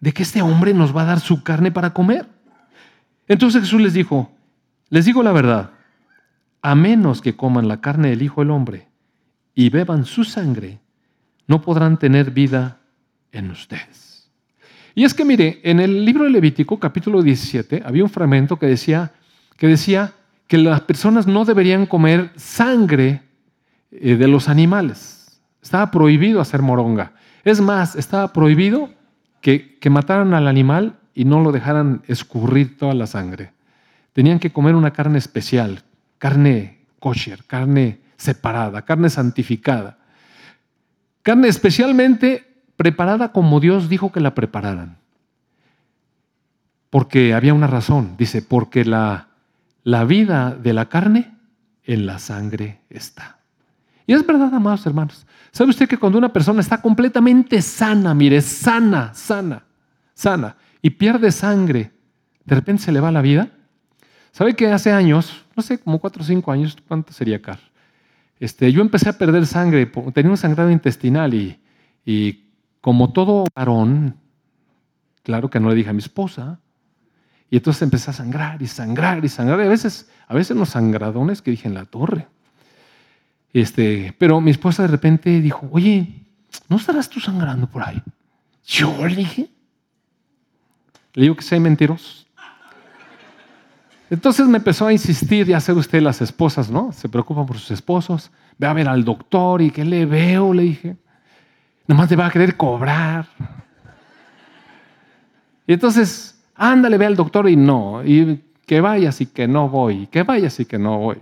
[0.00, 2.26] de que este hombre nos va a dar su carne para comer.
[3.28, 4.30] Entonces Jesús les dijo,
[4.90, 5.70] les digo la verdad,
[6.62, 8.88] a menos que coman la carne del Hijo del Hombre
[9.54, 10.80] y beban su sangre,
[11.46, 12.80] no podrán tener vida
[13.32, 14.30] en ustedes.
[14.94, 18.66] Y es que mire, en el libro de Levítico, capítulo 17, había un fragmento que
[18.66, 19.12] decía
[19.56, 20.12] que, decía
[20.46, 23.22] que las personas no deberían comer sangre
[23.90, 25.40] eh, de los animales.
[25.60, 27.12] Estaba prohibido hacer moronga.
[27.42, 28.90] Es más, estaba prohibido
[29.40, 33.52] que, que mataran al animal y no lo dejaran escurrir toda la sangre.
[34.12, 35.82] Tenían que comer una carne especial,
[36.18, 39.98] carne kosher, carne separada, carne santificada.
[41.22, 42.44] Carne especialmente
[42.76, 44.98] preparada como Dios dijo que la prepararan.
[46.90, 49.28] Porque había una razón, dice, porque la,
[49.82, 51.34] la vida de la carne
[51.84, 53.38] en la sangre está.
[54.06, 55.26] Y es verdad, amados hermanos.
[55.50, 59.64] ¿Sabe usted que cuando una persona está completamente sana, mire, sana, sana,
[60.14, 61.92] sana, y pierde sangre,
[62.44, 63.48] de repente se le va la vida?
[64.32, 67.58] ¿Sabe que hace años, no sé, como cuatro o cinco años, ¿cuánto sería, Car?
[68.38, 71.58] Este, yo empecé a perder sangre, tenía un sangrado intestinal y,
[72.04, 72.50] y
[72.82, 74.16] como todo varón,
[75.22, 76.60] claro que no le dije a mi esposa,
[77.48, 79.60] y entonces empecé a sangrar y sangrar y sangrar.
[79.60, 82.28] Y a veces, a veces unos sangradones que dije en la torre.
[83.54, 86.26] Este, pero mi esposa de repente dijo, oye,
[86.68, 88.02] ¿no estarás tú sangrando por ahí?
[88.66, 89.53] Yo le dije.
[91.14, 92.24] Le digo que soy mentiroso.
[94.10, 96.92] Entonces me empezó a insistir, ya sabe usted, las esposas, ¿no?
[96.92, 98.30] Se preocupan por sus esposos.
[98.58, 100.52] Ve a ver al doctor y ¿qué le veo?
[100.52, 100.96] Le dije.
[101.86, 103.26] Nomás te va a querer cobrar.
[105.66, 108.04] Y entonces, ándale, ve al doctor y no.
[108.04, 110.06] Y que vayas y que no voy.
[110.08, 111.18] Que vayas y que no voy.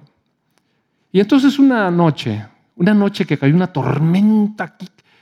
[1.13, 4.77] Y entonces una noche, una noche que cayó una tormenta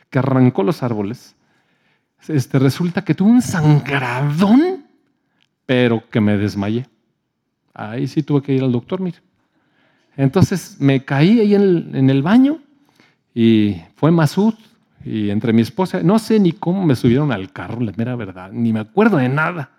[0.08, 1.34] que arrancó los árboles,
[2.28, 4.84] este, resulta que tuve un sangradón,
[5.66, 6.86] pero que me desmayé.
[7.74, 9.18] Ahí sí tuve que ir al doctor, mire.
[10.16, 12.58] Entonces me caí ahí en el, baño
[13.34, 14.54] y fue Masud
[15.04, 18.50] y entre mi esposa, no sé ni cómo me subieron al carro, la mera verdad,
[18.52, 19.70] ni me acuerdo de nada.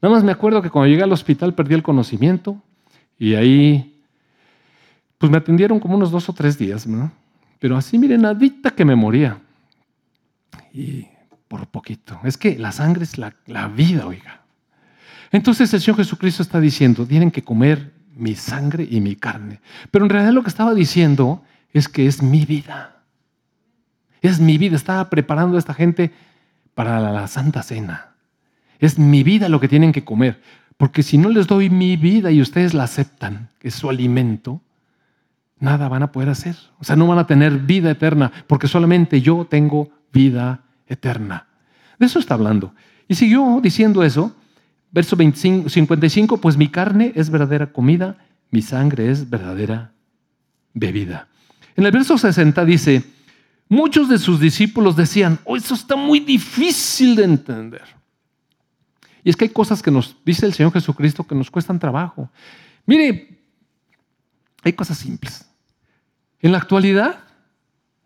[0.00, 2.60] Nada más me acuerdo que cuando llegué al hospital perdí el conocimiento
[3.18, 4.02] y ahí,
[5.18, 7.12] pues me atendieron como unos dos o tres días, ¿no?
[7.58, 9.38] Pero así, miren, nadita que me moría.
[10.72, 11.06] Y
[11.48, 12.20] por poquito.
[12.24, 14.42] Es que la sangre es la, la vida, oiga.
[15.32, 19.60] Entonces el Señor Jesucristo está diciendo, tienen que comer mi sangre y mi carne.
[19.90, 21.42] Pero en realidad lo que estaba diciendo
[21.72, 23.02] es que es mi vida.
[24.20, 24.76] Es mi vida.
[24.76, 26.12] Estaba preparando a esta gente
[26.74, 28.14] para la, Santa Cena.
[28.78, 30.40] Es mi vida lo que tienen que comer.
[30.76, 34.62] Porque si no les doy mi vida y ustedes la aceptan, que es su alimento,
[35.58, 36.56] nada van a poder hacer.
[36.78, 41.46] O sea, no van a tener vida eterna, porque solamente yo tengo vida eterna.
[41.98, 42.74] De eso está hablando.
[43.06, 44.34] Y siguió diciendo eso
[44.90, 48.16] Verso 25, 55, pues mi carne es verdadera comida,
[48.50, 49.92] mi sangre es verdadera
[50.72, 51.28] bebida.
[51.76, 53.04] En el verso 60 dice,
[53.68, 57.82] muchos de sus discípulos decían, oh, eso está muy difícil de entender.
[59.22, 62.30] Y es que hay cosas que nos dice el Señor Jesucristo que nos cuestan trabajo.
[62.86, 63.38] Mire,
[64.62, 65.44] hay cosas simples.
[66.40, 67.24] En la actualidad,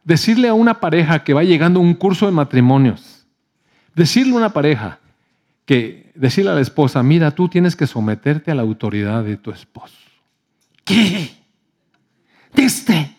[0.05, 3.27] decirle a una pareja que va llegando a un curso de matrimonios,
[3.95, 4.99] decirle a una pareja,
[5.65, 9.51] que decirle a la esposa, mira, tú tienes que someterte a la autoridad de tu
[9.51, 9.97] esposo.
[10.85, 11.31] ¿Qué?
[12.53, 13.17] ¿De este?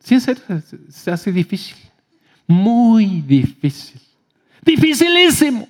[0.00, 1.76] Sí, se hace difícil.
[2.46, 4.00] Muy difícil.
[4.62, 5.68] Dificilísimo.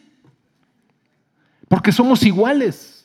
[1.69, 3.00] Porque somos iguales.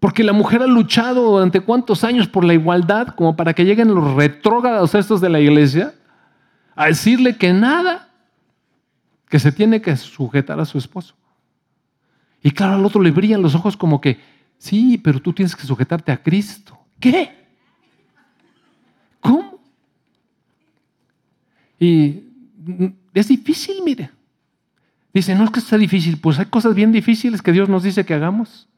[0.00, 3.94] Porque la mujer ha luchado durante cuántos años por la igualdad como para que lleguen
[3.94, 5.94] los retrógrados estos de la iglesia
[6.76, 8.08] a decirle que nada
[9.28, 11.14] que se tiene que sujetar a su esposo.
[12.42, 14.20] Y claro, al otro le brillan los ojos como que,
[14.56, 16.78] sí, pero tú tienes que sujetarte a Cristo.
[17.00, 17.36] ¿Qué?
[19.20, 19.60] ¿Cómo?
[21.80, 22.22] Y
[23.12, 24.10] es difícil, mire.
[25.12, 28.04] Dice, no es que sea difícil, pues hay cosas bien difíciles que Dios nos dice
[28.04, 28.68] que hagamos.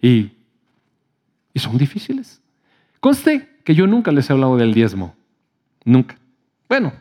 [0.00, 0.32] Y,
[1.56, 2.42] y son difíciles.
[3.00, 5.16] Conste que yo nunca les he hablado del diezmo.
[5.86, 6.18] Nunca.
[6.68, 6.92] Bueno,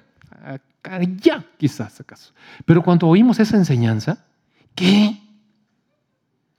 [1.18, 2.34] ya, quizás acaso.
[2.64, 4.26] Pero cuando oímos esa enseñanza,
[4.74, 5.20] ¿qué?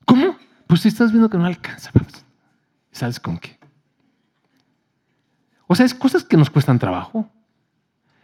[0.05, 0.37] ¿Cómo?
[0.67, 1.91] Pues si estás viendo que no alcanza,
[2.93, 3.59] ¿sabes con qué?
[5.67, 7.31] O sea, es cosas que nos cuestan trabajo.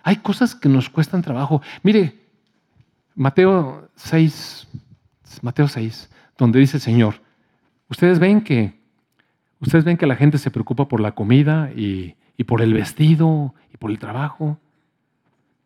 [0.02, 1.62] Hay cosas que nos cuestan trabajo.
[1.82, 2.20] Mire,
[3.14, 4.66] Mateo 6,
[5.40, 7.22] Mateo 6, donde dice el Señor,
[7.88, 8.81] ustedes ven que,
[9.62, 13.76] ustedes ven que la gente se preocupa por la comida y, por el vestido y
[13.76, 14.58] por el trabajo.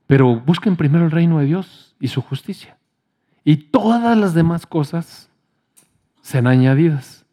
[0.07, 2.77] Pero busquen primero el reino de Dios y su justicia.
[3.45, 5.31] Y todas las demás cosas
[6.21, 7.25] sean añadidas.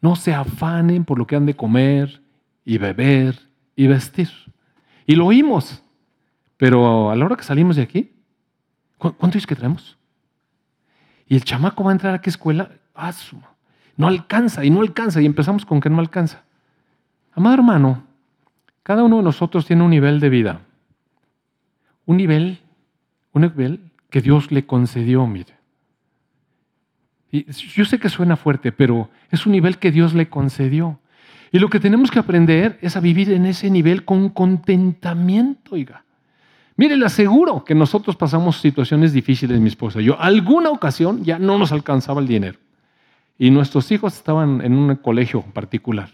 [0.00, 2.22] No se afanen por lo que han de comer
[2.64, 3.40] y beber
[3.74, 4.30] y vestir.
[5.04, 5.82] Y lo oímos.
[6.56, 8.12] Pero a la hora que salimos de aquí,
[8.96, 9.98] ¿cuánto es que traemos?
[11.26, 12.70] Y el chamaco va a entrar a qué escuela?
[12.94, 13.12] Ah,
[13.96, 16.42] no alcanza y no alcanza y empezamos con que no alcanza.
[17.34, 18.04] Amado hermano,
[18.82, 20.60] cada uno de nosotros tiene un nivel de vida.
[22.04, 22.58] Un nivel,
[23.32, 23.80] un nivel
[24.10, 25.54] que Dios le concedió, mire.
[27.30, 30.98] Y yo sé que suena fuerte, pero es un nivel que Dios le concedió.
[31.50, 36.04] Y lo que tenemos que aprender es a vivir en ese nivel con contentamiento, oiga.
[36.76, 40.20] Mire, le aseguro que nosotros pasamos situaciones difíciles, mi esposa y yo.
[40.20, 42.58] Alguna ocasión ya no nos alcanzaba el dinero.
[43.38, 46.10] Y nuestros hijos estaban en un colegio particular.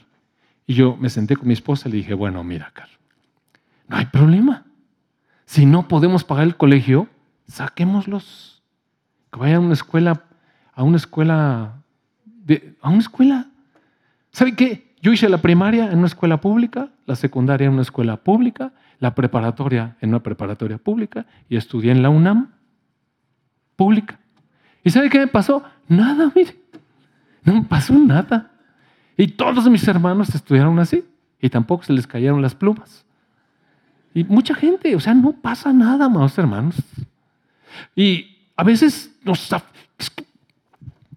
[0.66, 2.98] Y yo me senté con mi esposa y le dije, bueno, mira, Carlos,
[3.88, 4.66] no hay problema.
[5.46, 7.08] Si no podemos pagar el colegio,
[7.46, 8.62] saquémoslos.
[9.32, 10.24] Que vayan a una escuela,
[10.74, 11.82] a una escuela,
[12.80, 13.46] a una escuela.
[14.30, 14.94] ¿Sabe qué?
[15.00, 19.14] Yo hice la primaria en una escuela pública, la secundaria en una escuela pública, la
[19.14, 22.52] preparatoria en una preparatoria pública y estudié en la UNAM
[23.76, 24.18] pública.
[24.82, 25.62] ¿Y sabe qué me pasó?
[25.86, 26.56] Nada, mire.
[27.48, 28.50] No pasó nada.
[29.16, 31.04] Y todos mis hermanos estudiaron así
[31.40, 33.06] y tampoco se les cayeron las plumas.
[34.12, 36.74] Y mucha gente, o sea, no pasa nada, amados hermanos.
[37.96, 39.48] Y a veces nos...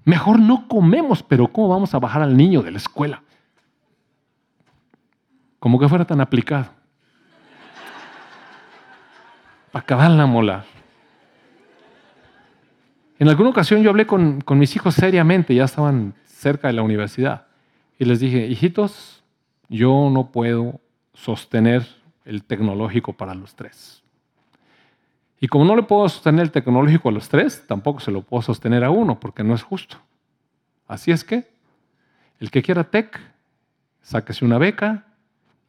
[0.06, 3.22] mejor no comemos, pero ¿cómo vamos a bajar al niño de la escuela?
[5.60, 6.70] Como que fuera tan aplicado.
[9.72, 10.64] Para acabar la mola.
[13.20, 16.82] En alguna ocasión yo hablé con, con mis hijos seriamente, ya estaban cerca de la
[16.82, 17.46] universidad,
[18.00, 19.24] y les dije, hijitos,
[19.70, 20.82] yo no puedo
[21.14, 21.88] sostener
[22.26, 24.02] el tecnológico para los tres.
[25.40, 28.42] Y como no le puedo sostener el tecnológico a los tres, tampoco se lo puedo
[28.42, 29.98] sostener a uno, porque no es justo.
[30.88, 31.48] Así es que,
[32.40, 33.20] el que quiera tech,
[34.02, 35.06] sáquese una beca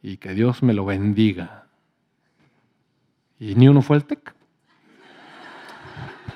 [0.01, 1.65] y que Dios me lo bendiga.
[3.39, 4.33] Y ni uno fue el tech.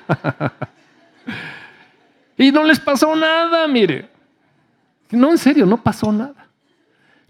[2.38, 4.17] y no les pasó nada, mire.
[5.10, 6.48] No, en serio, no pasó nada.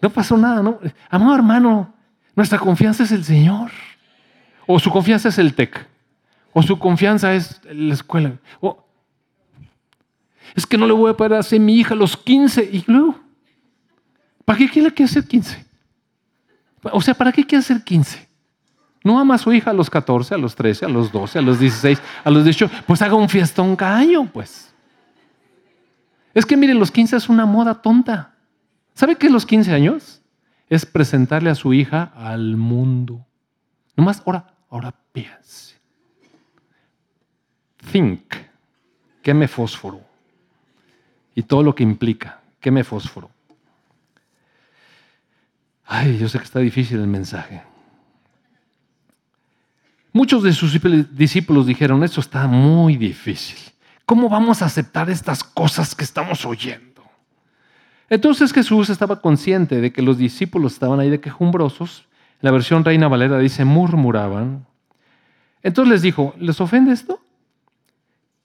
[0.00, 0.78] No pasó nada, ¿no?
[1.10, 1.94] Amado hermano,
[2.34, 3.70] nuestra confianza es el Señor.
[4.66, 5.86] O su confianza es el TEC.
[6.52, 8.32] O su confianza es la escuela.
[10.54, 13.18] es que no le voy a hacer a mi hija los 15 y luego.
[14.44, 15.66] ¿Para qué quiere que hacer 15?
[16.92, 18.28] O sea, ¿para qué quiere hacer 15?
[19.04, 21.42] No ama a su hija a los 14, a los 13, a los 12, a
[21.42, 22.70] los 16, a los 18.
[22.86, 24.72] Pues haga un fiestón cada año, pues.
[26.38, 28.36] Es que miren, los 15 es una moda tonta.
[28.94, 30.22] ¿Sabe qué es los 15 años?
[30.68, 33.26] Es presentarle a su hija al mundo.
[33.96, 35.74] Nomás, ahora, ahora piense.
[37.90, 38.36] Think,
[39.20, 40.00] queme fósforo.
[41.34, 43.32] Y todo lo que implica, queme fósforo.
[45.86, 47.64] Ay, yo sé que está difícil el mensaje.
[50.12, 50.78] Muchos de sus
[51.10, 53.58] discípulos dijeron, esto está muy difícil.
[54.08, 57.02] ¿Cómo vamos a aceptar estas cosas que estamos oyendo?
[58.08, 62.06] Entonces Jesús estaba consciente de que los discípulos estaban ahí de quejumbrosos.
[62.40, 64.64] La versión Reina Valera dice murmuraban.
[65.62, 67.20] Entonces les dijo, ¿les ofende esto?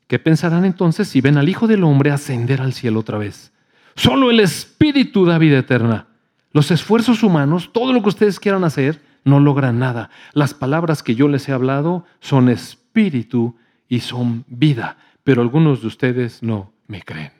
[0.08, 3.54] ¿Qué pensarán entonces si ven al Hijo del Hombre ascender al cielo otra vez?
[3.96, 6.08] Solo el Espíritu da vida eterna.
[6.52, 10.10] Los esfuerzos humanos, todo lo que ustedes quieran hacer, no logran nada.
[10.34, 13.56] Las palabras que yo les he hablado son espíritu
[13.88, 17.32] y son vida pero algunos de ustedes no me creen.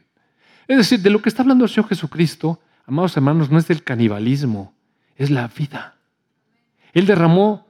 [0.68, 3.84] Es decir, de lo que está hablando el Señor Jesucristo, amados hermanos, no es del
[3.84, 4.74] canibalismo,
[5.16, 5.98] es la vida.
[6.94, 7.68] Él derramó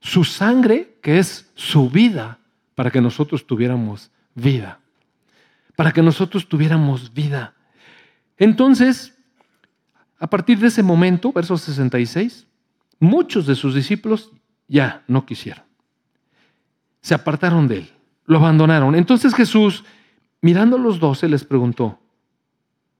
[0.00, 2.38] su sangre, que es su vida,
[2.74, 4.80] para que nosotros tuviéramos vida.
[5.74, 7.54] Para que nosotros tuviéramos vida.
[8.36, 9.16] Entonces,
[10.18, 12.46] a partir de ese momento, verso 66,
[13.00, 14.30] muchos de sus discípulos
[14.68, 15.64] ya no quisieron.
[17.00, 17.97] Se apartaron de él
[18.28, 18.94] lo abandonaron.
[18.94, 19.84] Entonces Jesús,
[20.42, 21.98] mirando a los doce, les preguntó,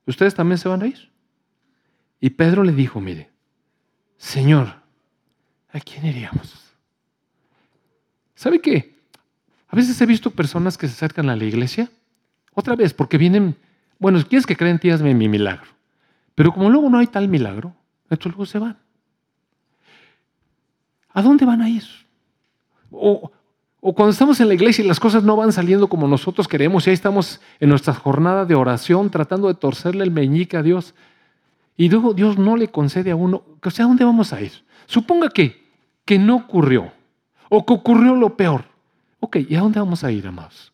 [0.07, 1.11] ¿ustedes también se van a ir?
[2.19, 3.31] Y Pedro le dijo, mire,
[4.17, 4.75] Señor,
[5.71, 6.75] ¿a quién iríamos?
[8.35, 8.97] ¿Sabe qué?
[9.69, 11.91] A veces he visto personas que se acercan a la iglesia,
[12.55, 13.55] otra vez, porque vienen,
[13.99, 15.71] bueno, quieres que creen tías mi milagro,
[16.35, 18.79] pero como luego no hay tal milagro, entonces luego se van.
[21.11, 21.85] ¿A dónde van a ir?
[22.91, 23.31] O,
[23.81, 26.87] o cuando estamos en la iglesia y las cosas no van saliendo como nosotros queremos
[26.87, 30.95] y ahí estamos en nuestra jornada de oración tratando de torcerle el meñique a Dios.
[31.77, 34.53] Y luego Dios no le concede a uno, o sea, ¿a dónde vamos a ir?
[34.87, 35.65] Suponga que,
[36.05, 36.91] que no ocurrió
[37.49, 38.65] o que ocurrió lo peor.
[39.21, 40.73] Ok, ¿y a dónde vamos a ir, amados?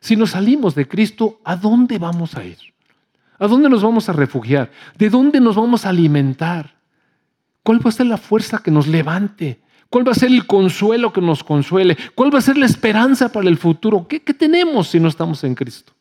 [0.00, 2.58] Si nos salimos de Cristo, ¿a dónde vamos a ir?
[3.38, 4.70] ¿A dónde nos vamos a refugiar?
[4.98, 6.74] ¿De dónde nos vamos a alimentar?
[7.62, 9.60] ¿Cuál va a ser la fuerza que nos levante?
[9.92, 11.98] ¿Cuál va a ser el consuelo que nos consuele?
[12.14, 14.08] ¿Cuál va a ser la esperanza para el futuro?
[14.08, 15.92] ¿Qué, tenemos si no estamos en Cristo?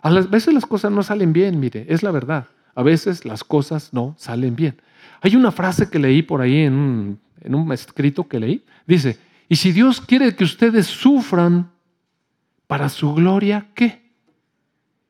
[0.00, 2.46] A veces las cosas no salen bien, mire, es la verdad.
[2.74, 4.80] A veces las cosas no salen bien.
[5.20, 8.64] Hay una frase que leí por ahí en un, escrito que leí.
[8.86, 11.70] Dice, y si Dios quiere que ustedes sufran
[12.66, 14.10] para su gloria, ¿qué?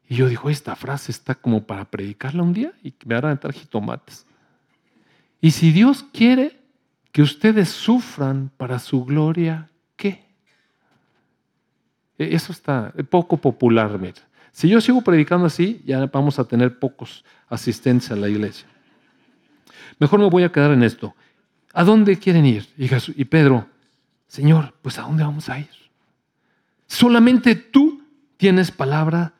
[0.09, 3.55] Y yo digo, esta frase está como para predicarla un día y me hagan entrar
[3.55, 4.27] jitomates.
[5.41, 6.64] Y si Dios quiere
[7.15, 10.27] que ustedes sufran para su gloria, ¿qué?
[12.19, 14.21] E, eso está poco popular, mira.
[14.51, 18.67] Si yo sigo predicando así, ya vamos a tener pocos asistentes a la iglesia.
[20.01, 21.15] Mejor me voy a quedar en esto.
[21.73, 22.67] ¿A dónde quieren ir?
[22.77, 23.69] Y, Pedro,
[24.27, 25.71] Señor, pues ¿a dónde vamos a ir?
[26.89, 28.03] Solamente tú
[28.37, 29.35] tienes palabra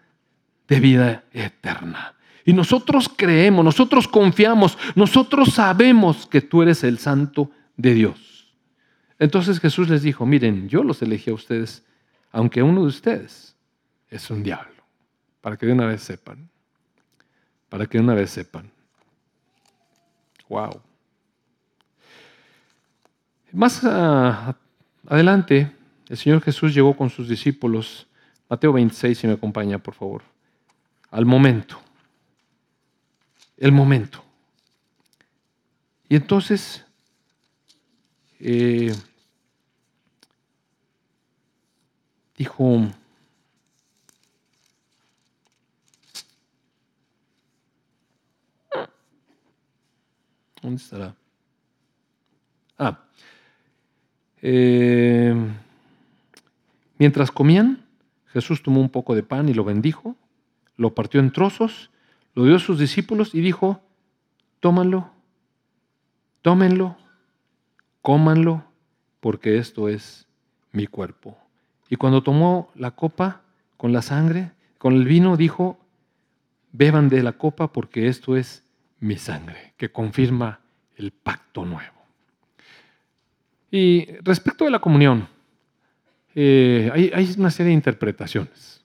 [0.69, 2.15] de vida eterna.
[2.45, 8.55] Y nosotros creemos, nosotros confiamos, nosotros sabemos que tú eres el santo de Dios.
[9.19, 11.85] Entonces Jesús les dijo, miren, yo los elegí a ustedes,
[12.33, 13.57] aunque uno de ustedes
[14.11, 14.75] es un diablo
[15.41, 16.49] para que de una vez sepan.
[17.69, 18.71] Para que de una vez sepan.
[20.49, 20.81] Wow.
[23.53, 24.57] Más ah,
[25.07, 25.71] adelante,
[26.09, 28.07] el Señor Jesús llegó con sus discípulos,
[28.49, 30.23] Mateo 26, si me acompaña, por favor,
[31.11, 31.81] al momento.
[33.57, 34.25] El momento.
[36.09, 36.84] Y entonces,
[38.47, 38.95] eh,
[42.37, 42.89] dijo,
[50.61, 51.15] ¿Dónde estará?
[52.79, 52.99] Ah.
[54.41, 55.35] Eh,
[56.99, 57.87] mientras comían,
[58.27, 60.17] Jesús tomó un poco de pan y lo bendijo,
[60.77, 61.91] lo partió en trozos,
[62.35, 63.83] lo dio a sus discípulos y dijo,
[64.61, 65.11] tómanlo,
[66.43, 66.97] tómenlo,
[68.05, 68.63] cómanlo,
[69.21, 70.29] porque esto es
[70.73, 71.39] mi cuerpo.
[71.89, 73.41] Y cuando tomó la copa
[73.79, 75.79] con la sangre, con el vino, dijo,
[76.71, 78.63] beban de la copa porque esto es
[79.01, 80.61] mi sangre, que confirma
[80.97, 81.95] el pacto nuevo.
[83.71, 85.27] Y respecto de la comunión,
[86.35, 88.85] eh, hay, hay, una serie de interpretaciones.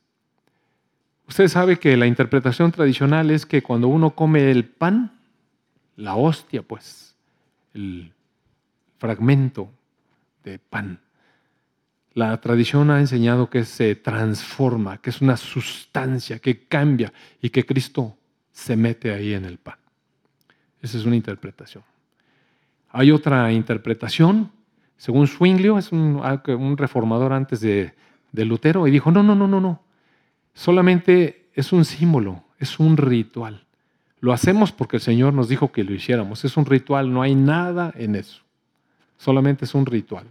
[1.28, 5.20] Usted sabe que la interpretación tradicional es que cuando uno come el pan,
[5.98, 7.18] la hostia, pues,
[7.74, 8.14] el
[9.00, 9.72] fragmento
[10.44, 11.00] de pan,
[12.14, 17.66] la tradición ha enseñado que se transforma, que es una sustancia que cambia y que
[17.66, 18.18] Cristo
[18.52, 19.78] se mete ahí en el pan.
[20.82, 21.84] Esa es una interpretación.
[22.90, 24.52] Hay otra interpretación,
[24.98, 26.22] según Zwinglio, es un,
[26.78, 27.94] reformador antes de
[28.34, 29.82] Lutero, y dijo, no, no, no, no, no,
[30.54, 33.66] solamente es un símbolo, es un ritual.
[34.20, 36.44] Lo hacemos porque el Señor nos dijo que lo hiciéramos.
[36.44, 38.42] Es un ritual, no hay nada en eso.
[39.20, 40.26] Solamente es un ritual.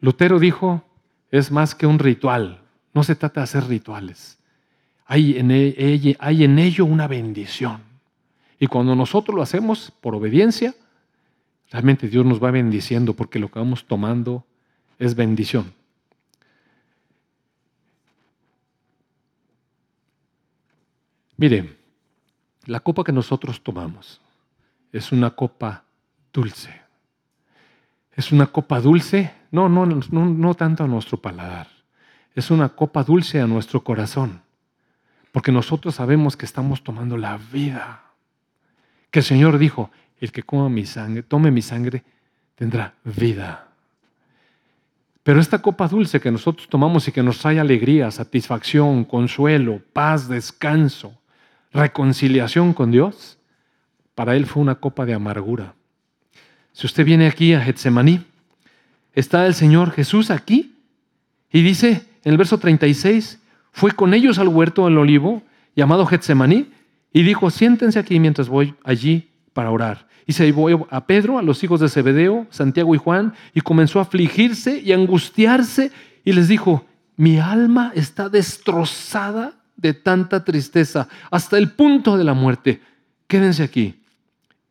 [0.00, 0.84] Lutero dijo,
[1.30, 2.60] es más que un ritual.
[2.92, 4.38] No se trata de hacer rituales.
[5.06, 7.80] Hay en, e, hay en ello una bendición.
[8.60, 10.74] Y cuando nosotros lo hacemos por obediencia,
[11.70, 14.44] realmente Dios nos va bendiciendo porque lo que vamos tomando
[14.98, 15.72] es bendición.
[21.38, 21.78] Mire,
[22.66, 24.20] la copa que nosotros tomamos
[24.92, 25.84] es una copa
[26.30, 26.83] dulce.
[28.16, 31.68] Es una copa dulce, no, no, no, no tanto a nuestro paladar,
[32.34, 34.42] es una copa dulce a nuestro corazón,
[35.32, 38.04] porque nosotros sabemos que estamos tomando la vida
[39.14, 42.02] que el Señor dijo, el que coma mi sangre, tome mi sangre,
[42.56, 43.68] tendrá vida.
[45.22, 50.26] Pero esta copa dulce que nosotros tomamos y que nos trae alegría, satisfacción, consuelo, paz,
[50.26, 51.14] descanso,
[51.72, 53.38] reconciliación con Dios,
[54.16, 55.74] para él fue una copa de amargura.
[56.74, 58.20] Si usted viene aquí a Getsemaní,
[59.12, 60.74] está el Señor Jesús aquí
[61.52, 63.38] y dice en el verso 36,
[63.70, 65.44] fue con ellos al huerto del olivo
[65.76, 66.66] llamado Getsemaní
[67.12, 70.08] y dijo, siéntense aquí mientras voy allí para orar.
[70.26, 74.00] Y se llevó a Pedro, a los hijos de Zebedeo, Santiago y Juan, y comenzó
[74.00, 75.92] a afligirse y angustiarse
[76.24, 82.34] y les dijo, mi alma está destrozada de tanta tristeza hasta el punto de la
[82.34, 82.80] muerte.
[83.28, 83.94] Quédense aquí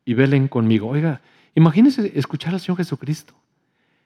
[0.04, 0.90] y velen conmigo.
[0.90, 1.22] Oiga,
[1.56, 3.34] imagínense escuchar al Señor Jesucristo.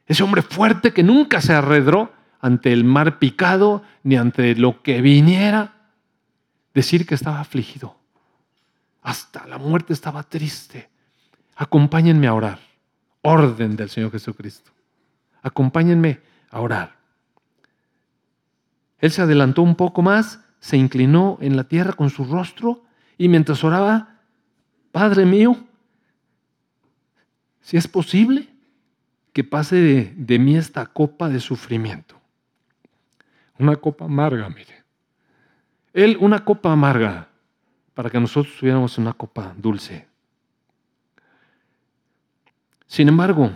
[0.06, 5.02] Ese hombre fuerte que nunca se arredró ante el mar picado ni ante lo que
[5.02, 5.74] viniera.
[6.74, 7.98] Decir que estaba afligido
[9.08, 10.90] hasta la muerte estaba triste.
[11.56, 12.60] Acompáñenme a orar.
[13.22, 14.72] Orden del Señor Jesucristo.
[15.42, 16.20] Acompáñenme
[16.50, 16.98] a orar.
[19.00, 22.84] Él se adelantó un poco más, se inclinó en la tierra con su rostro
[23.18, 24.20] y mientras oraba,
[24.92, 25.56] Padre mío,
[27.68, 28.48] si es posible,
[29.34, 29.76] que pase
[30.16, 32.16] de, mí esta copa de sufrimiento.
[33.60, 34.86] Una copa amarga, mire.
[35.92, 37.28] Él una copa amarga
[37.94, 40.08] para que nosotros tuviéramos una copa dulce.
[42.86, 43.52] Sin embargo,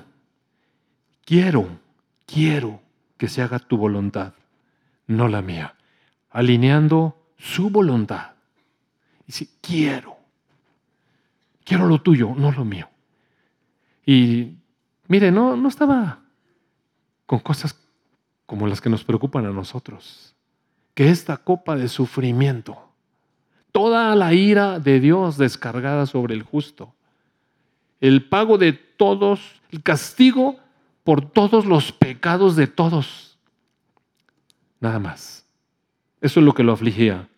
[1.24, 1.80] quiero,
[2.26, 2.82] quiero
[3.16, 4.34] que se haga tu voluntad,
[5.08, 5.76] no la mía,
[6.32, 8.32] alineando su voluntad.
[9.30, 10.18] Si quiero,
[11.64, 12.90] quiero lo tuyo, no lo mío.
[14.12, 14.58] Y
[15.08, 16.20] mire, no, no estaba
[17.26, 17.80] con cosas
[18.46, 20.36] como las que nos preocupan a nosotros.
[20.94, 22.78] Que esta copa de sufrimiento,
[23.72, 26.94] toda la ira de Dios descargada sobre el justo,
[28.02, 30.58] el pago de todos, el castigo
[31.06, 33.38] por todos los pecados de todos.
[34.82, 35.46] Nada más.
[36.20, 37.30] Eso es lo que lo afligía.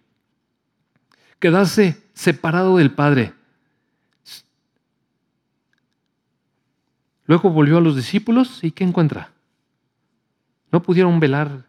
[1.38, 3.36] Quedarse separado del Padre.
[7.26, 9.32] Luego volvió a los discípulos y ¿qué encuentra?
[10.71, 11.65] ¿No pudieron velar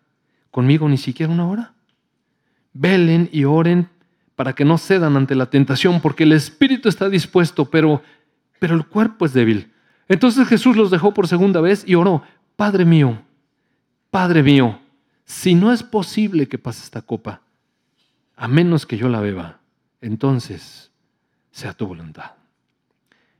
[0.51, 1.75] conmigo ni siquiera una hora?
[2.73, 3.89] Velen y oren
[4.35, 8.03] para que no cedan ante la tentación, porque el espíritu está dispuesto, pero,
[8.59, 9.73] pero el cuerpo es débil.
[10.09, 12.23] Entonces Jesús los dejó por segunda vez y oró,
[12.57, 13.23] Padre mío,
[14.11, 14.81] Padre mío,
[15.25, 17.43] si no es posible que pase esta copa,
[18.37, 19.61] a menos que yo la beba,
[20.01, 20.91] entonces
[21.51, 22.33] sea tu voluntad.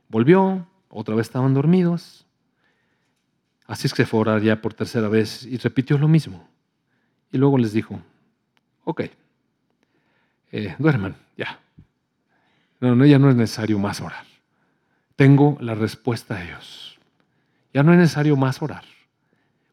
[0.07, 2.25] Volvió, otra vez estaban dormidos,
[3.67, 6.47] así es que fue a orar ya por tercera vez y repitió lo mismo.
[7.33, 7.99] Y luego les dijo,
[8.85, 9.01] ok,
[10.53, 11.59] eh, duerman, ya.
[12.79, 14.25] No, no, ya no es necesario más orar.
[15.17, 16.97] Tengo la respuesta a Dios.
[17.73, 18.85] Ya no es necesario más orar.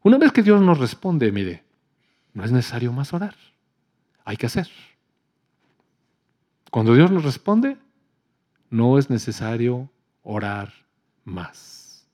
[0.02, 1.62] Una vez que Dios nos responde, mire,
[2.34, 3.36] no es necesario más orar.
[4.24, 4.68] Hay que hacer.
[6.72, 7.76] Cuando Dios nos responde,
[8.70, 9.88] no es necesario
[10.24, 10.81] orar
[11.24, 12.06] más.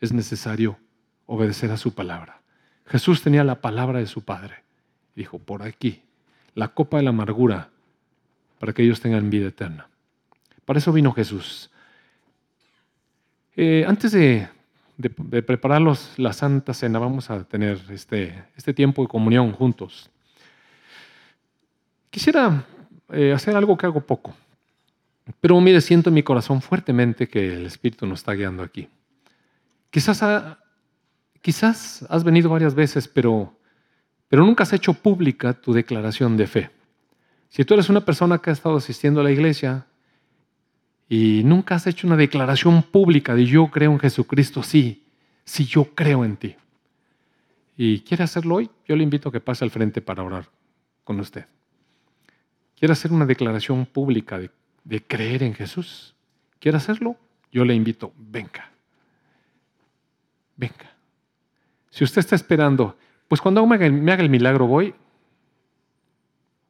[0.00, 0.78] Es necesario
[1.26, 2.40] obedecer a su palabra.
[2.86, 4.64] Jesús tenía la palabra de su Padre.
[5.14, 6.02] Dijo, por aquí,
[6.54, 7.70] la copa de la amargura,
[8.58, 9.88] para que ellos tengan vida eterna.
[10.64, 11.70] Para eso vino Jesús.
[13.56, 14.48] Eh, antes de,
[14.96, 15.82] de, preparar
[16.16, 20.10] la Santa Cena, vamos a tener este, este tiempo de comunión juntos.
[22.10, 22.64] Quisiera
[23.10, 24.34] eh, hacer algo que hago poco,
[25.40, 28.88] pero mire, siento en mi corazón fuertemente que el Espíritu nos está guiando aquí.
[29.90, 30.22] Quizás,
[31.40, 33.56] quizás has venido varias veces, pero,
[34.28, 36.70] pero nunca has hecho pública tu declaración de fe.
[37.48, 39.86] Si tú eres una persona que ha estado asistiendo a la iglesia
[41.08, 45.04] y nunca has hecho una declaración pública de yo creo en Jesucristo, sí,
[45.44, 46.56] sí yo creo en ti.
[47.76, 50.48] Y quiere hacerlo hoy, yo le invito a que pase al frente para orar
[51.04, 51.46] con usted.
[52.76, 54.50] ¿Quiere hacer una declaración pública de,
[54.88, 56.14] de creer en Jesús?
[56.58, 57.16] ¿Quiere hacerlo?
[57.52, 58.70] Yo le invito, venga.
[60.56, 60.90] Venga.
[61.90, 62.96] Si usted está esperando,
[63.28, 64.94] pues cuando me haga, me haga el milagro voy,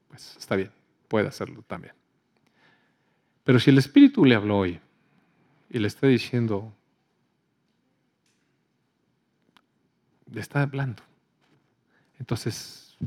[0.08, 0.72] pues está bien,
[1.06, 1.94] puede hacerlo también.
[3.44, 4.80] Pero si el Espíritu le habló hoy
[5.70, 6.72] y le está diciendo,
[10.32, 11.04] le está hablando,
[12.18, 12.98] entonces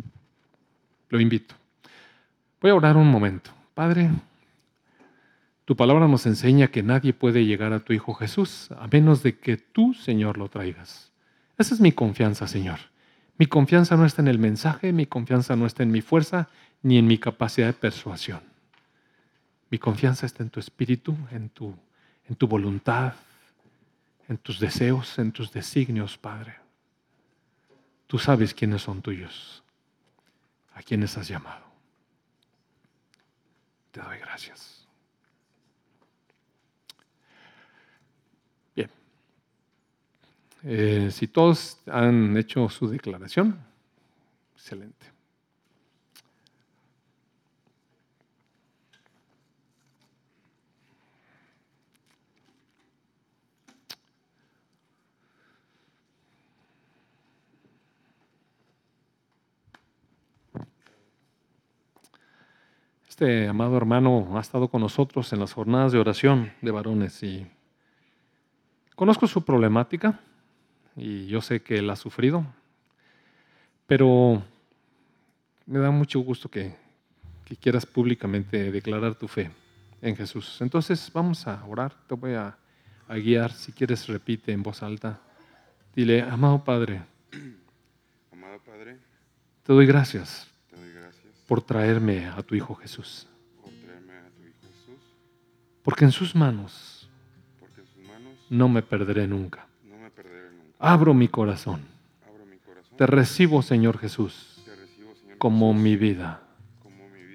[1.10, 1.54] lo invito.
[2.62, 3.52] Voy a orar un momento.
[3.74, 4.10] Padre,
[5.72, 9.40] tu palabra nos enseña que nadie puede llegar a tu Hijo Jesús a menos de
[9.40, 11.14] que tú, Señor, lo traigas.
[11.58, 12.80] Esa es mi confianza, Señor.
[13.38, 16.50] Mi confianza no está en el mensaje, mi confianza no está en mi fuerza
[16.84, 18.42] ni en mi capacidad de persuasión.
[19.70, 21.74] Mi confianza está en tu espíritu, en tu,
[22.28, 23.14] en tu voluntad,
[24.28, 26.56] en tus deseos, en tus designios, Padre.
[28.08, 29.64] Tú sabes quiénes son tuyos,
[30.74, 31.64] a quienes has llamado.
[33.94, 34.82] Te doy gracias.
[38.76, 38.90] Bien.
[40.64, 43.60] Eh, si todos han hecho su declaración,
[44.54, 45.08] excelente.
[63.10, 67.48] Este amado hermano ha estado con nosotros en las jornadas de oración de varones y
[68.96, 70.20] conozco su problemática
[71.02, 72.46] y yo sé que él ha sufrido,
[73.88, 74.44] pero
[75.66, 76.80] me da mucho gusto que,
[77.60, 79.52] quieras públicamente declarar tu fe
[80.02, 80.62] en Jesús.
[80.62, 82.58] Entonces vamos a orar, te voy a,
[83.10, 85.20] a guiar, si quieres repite en voz alta.
[85.94, 87.02] Dile, amado Padre,
[88.32, 88.98] amado Padre,
[89.64, 93.28] te doy gracias te doy gracias por traerme a tu Hijo Jesús.
[93.62, 95.02] por traerme a tu Hijo Jesús,
[95.84, 97.10] Porque en sus manos
[97.60, 99.68] porque en sus manos no me perderé nunca.
[99.84, 100.71] no me perderé nunca.
[100.82, 101.82] Abro mi corazón.
[102.98, 104.64] Te recibo, Señor Jesús,
[105.38, 106.42] como mi vida.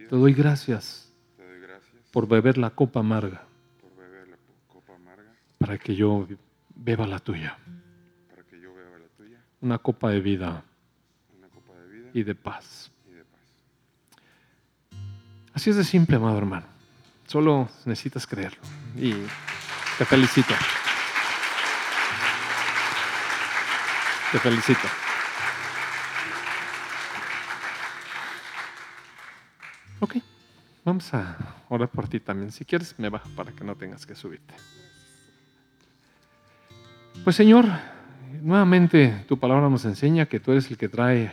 [0.09, 1.12] Te doy gracias
[2.12, 3.42] por beber la copa amarga
[5.59, 6.26] para que yo
[6.74, 7.57] beba la tuya.
[8.30, 10.62] para que yo beba la tuya, Una copa de vida
[11.36, 12.90] una copa de vida y de paz.
[13.09, 13.40] y de paz.
[15.55, 16.66] Así es de simple, amado hermano.
[17.26, 18.61] Solo necesitas creerlo.
[18.97, 19.12] Y
[19.99, 20.55] te felicito.
[24.37, 24.87] Te felicito.
[29.99, 30.16] Ok,
[30.84, 31.39] vamos a
[31.70, 32.53] orar por ti también.
[32.53, 34.53] Si quieres, me bajo para que no tengas que subirte.
[37.24, 37.64] Pues Señor,
[38.43, 41.32] nuevamente tu palabra nos enseña que tú eres el que trae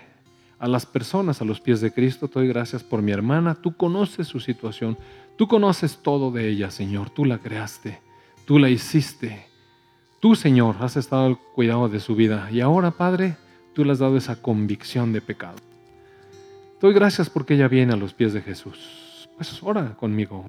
[0.57, 2.29] a las personas a los pies de Cristo.
[2.29, 3.55] Te doy gracias por mi hermana.
[3.55, 4.97] Tú conoces su situación.
[5.37, 7.09] Tú conoces todo de ella, Señor.
[7.09, 7.99] Tú la creaste.
[8.45, 9.52] Tú la hiciste.
[10.23, 12.49] Tú, Señor, has estado al cuidado de su vida.
[12.49, 13.35] Y ahora, Padre,
[13.73, 15.57] tú le has dado esa convicción de pecado.
[16.79, 19.27] Doy gracias porque ella viene a los pies de Jesús.
[19.35, 20.45] Pues ora conmigo.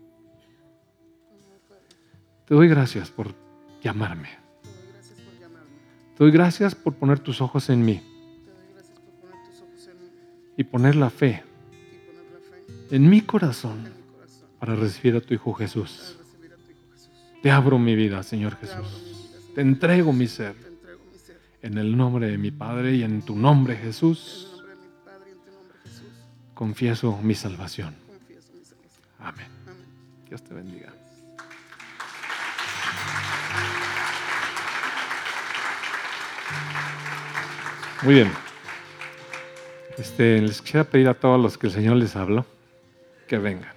[2.45, 3.35] Te doy gracias por
[3.83, 4.29] llamarme.
[6.17, 8.01] Te doy gracias por poner tus ojos en mí
[10.57, 11.43] y poner la fe
[12.93, 13.89] en mi corazón
[14.61, 16.17] para recibir a tu Hijo Jesús.
[17.43, 19.14] Te abro mi vida, Señor Jesús.
[19.55, 20.57] Te entrego mi ser
[21.63, 24.63] en el nombre de mi Padre y en tu nombre, Jesús.
[26.55, 27.95] Confieso mi salvación.
[29.19, 29.47] Amén.
[30.29, 30.93] Dios te bendiga.
[38.03, 38.33] Muy bien.
[39.97, 42.45] Este, les quisiera pedir a todos los que el Señor les habló
[43.29, 43.73] que vengan.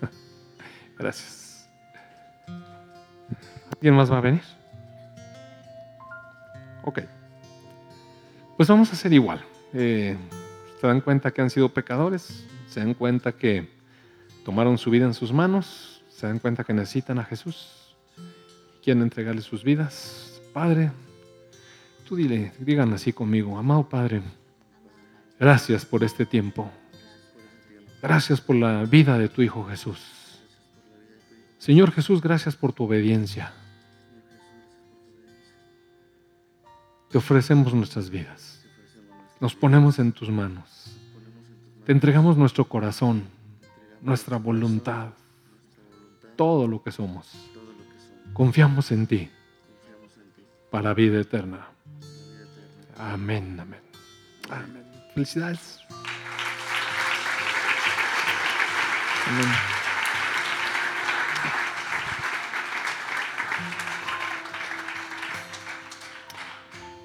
[0.98, 1.41] Gracias.
[3.72, 4.42] ¿Alguien más va a venir?
[6.84, 7.00] Ok.
[8.56, 9.44] Pues vamos a hacer igual.
[9.72, 10.16] Eh,
[10.80, 13.68] se dan cuenta que han sido pecadores, se dan cuenta que
[14.44, 17.96] tomaron su vida en sus manos, se dan cuenta que necesitan a Jesús,
[18.82, 20.40] quieren entregarle sus vidas.
[20.52, 20.90] Padre,
[22.08, 24.22] tú dile, digan así conmigo, amado Padre,
[25.38, 26.70] gracias por este tiempo.
[28.02, 30.00] Gracias por la vida de tu Hijo Jesús.
[31.58, 33.52] Señor Jesús, gracias por tu obediencia.
[37.12, 38.64] Te ofrecemos nuestras vidas.
[39.38, 40.96] Nos ponemos en tus manos.
[41.84, 43.24] Te entregamos nuestro corazón,
[44.00, 45.10] nuestra voluntad,
[46.36, 47.30] todo lo que somos.
[48.32, 49.30] Confiamos en ti
[50.70, 51.66] para vida eterna.
[52.96, 53.82] Amén, amén.
[54.48, 54.86] Amén.
[55.12, 55.80] Felicidades.
[59.26, 59.81] Amén.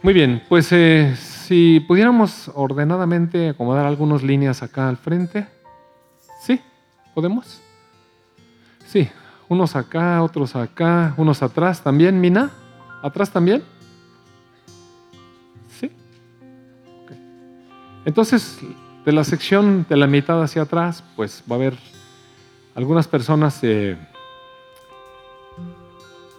[0.08, 5.46] Muy bien, pues eh, si pudiéramos ordenadamente acomodar algunas líneas acá al frente.
[6.42, 6.62] ¿Sí?
[7.14, 7.62] ¿Podemos?
[8.86, 9.10] Sí,
[9.50, 12.52] unos acá, otros acá, unos atrás también, Mina.
[13.04, 13.66] ¿Atrás también?
[15.78, 15.92] Sí.
[17.04, 17.12] Ok.
[18.06, 18.60] Entonces,
[19.04, 21.78] de la sección de la mitad hacia atrás, pues va a haber
[22.76, 23.98] algunas personas eh,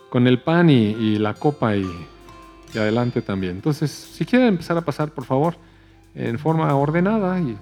[0.08, 1.84] con el pan y la copa y,
[2.74, 3.56] y adelante también.
[3.56, 5.56] Entonces, si quieren empezar a pasar, por favor,
[6.14, 7.56] en forma ordenada y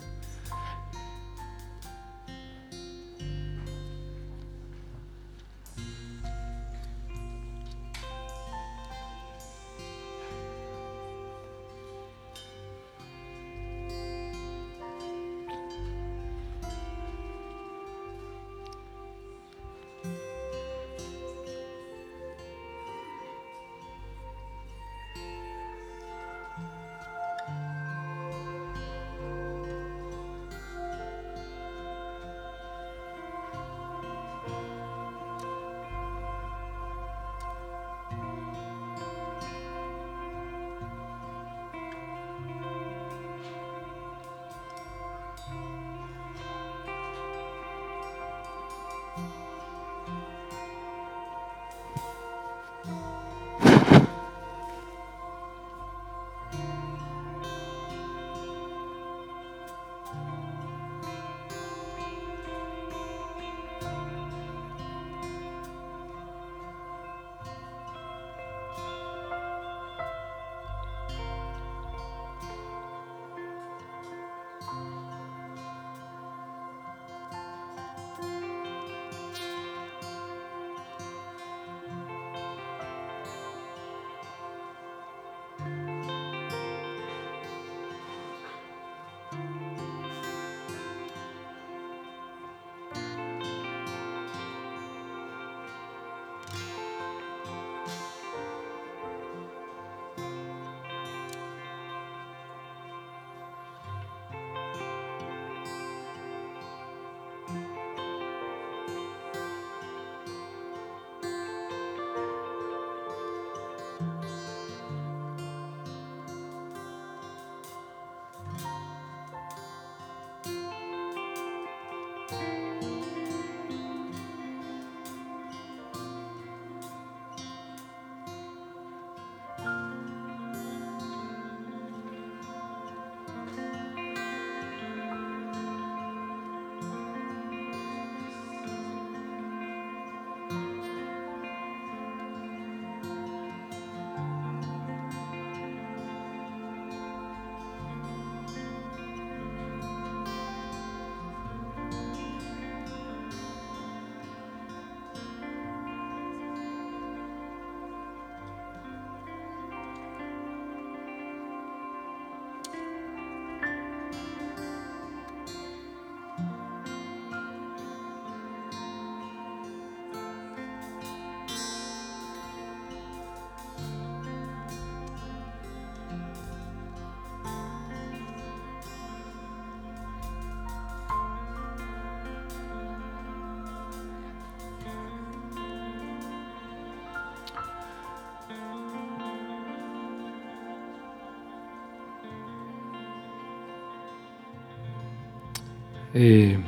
[196.19, 196.59] eh,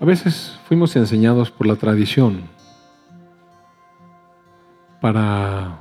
[0.00, 2.42] a veces fuimos enseñados por la tradición
[5.00, 5.78] para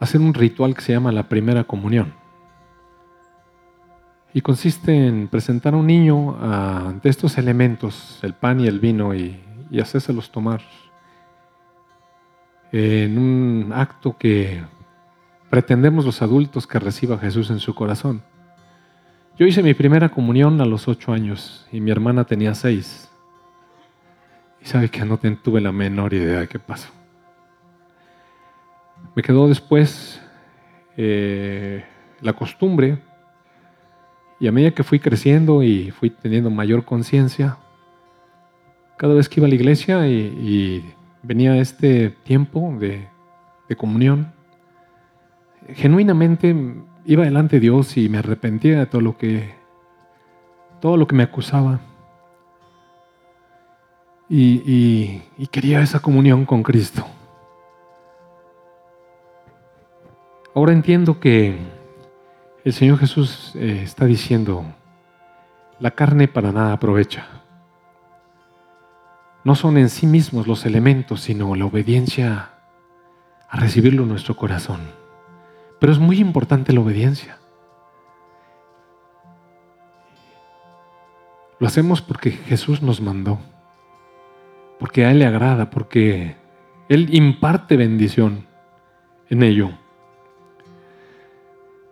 [0.00, 2.12] hacer un ritual que se llama la primera comunión.
[4.34, 9.14] Y consiste en presentar a un niño ante estos elementos, el pan y el vino,
[9.14, 9.40] y,
[9.70, 10.60] y hacérselos tomar
[12.72, 14.60] en un acto que
[15.50, 18.22] pretendemos los adultos que reciba Jesús en su corazón.
[19.38, 23.08] Yo hice mi primera comunión a los ocho años y mi hermana tenía seis.
[24.60, 26.88] Y sabe que no tuve la menor idea de qué pasó.
[29.14, 30.20] Me quedó después
[30.96, 31.84] eh,
[32.20, 32.98] la costumbre
[34.40, 37.58] y a medida que fui creciendo y fui teniendo mayor conciencia,
[38.96, 43.06] cada vez que iba a la iglesia y, y venía este tiempo de,
[43.68, 44.32] de comunión,
[45.74, 46.56] genuinamente
[47.04, 49.58] iba delante de Dios y me arrepentía de todo lo que
[50.80, 51.80] todo lo que me acusaba.
[54.30, 57.06] Y, quería esa comunión con Cristo.
[60.54, 61.56] Ahora entiendo que
[62.64, 64.64] el Señor Jesús eh, está diciendo,
[65.78, 67.26] la carne para nada aprovecha.
[69.44, 72.50] No son en sí mismos los elementos, sino la obediencia
[73.48, 74.97] a recibirlo en nuestro corazón.
[75.78, 77.38] Pero es muy importante la obediencia.
[81.60, 83.38] Lo hacemos porque Jesús nos mandó,
[84.78, 86.36] porque a Él le agrada, porque
[86.88, 88.46] Él imparte bendición
[89.28, 89.70] en ello.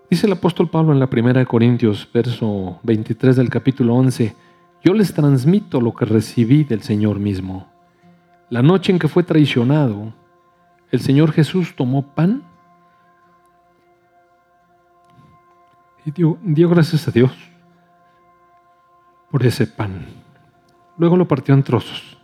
[0.09, 4.37] Dice el apóstol Pablo en la primera de Corintios, verso 23 del capítulo 11,
[4.85, 7.67] yo les transmito lo que recibí del Señor mismo.
[8.49, 10.15] La noche en que fue traicionado,
[10.93, 12.45] el Señor Jesús tomó pan
[16.07, 17.33] y dio, dio gracias a Dios
[19.31, 20.07] por ese pan.
[20.97, 22.17] Luego lo partió en trozos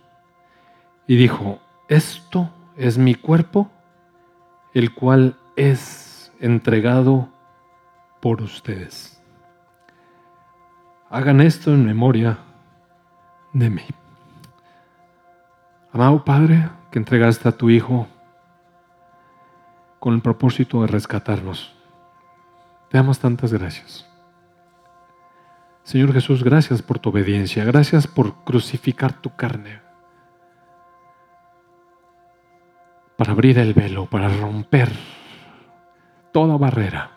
[1.05, 3.69] y dijo, esto es mi cuerpo,
[4.73, 7.29] el cual es entregado
[8.21, 9.21] por ustedes.
[11.09, 12.37] Hagan esto en memoria
[13.51, 13.83] de mí.
[15.91, 18.07] Amado Padre, que entregaste a tu Hijo
[19.99, 21.82] con el propósito de rescatarnos.
[22.93, 24.07] Te damos tantas gracias.
[25.81, 29.81] Señor Jesús, gracias por tu obediencia, gracias por crucificar tu carne,
[33.17, 34.91] para abrir el velo, para romper
[36.31, 37.09] toda barrera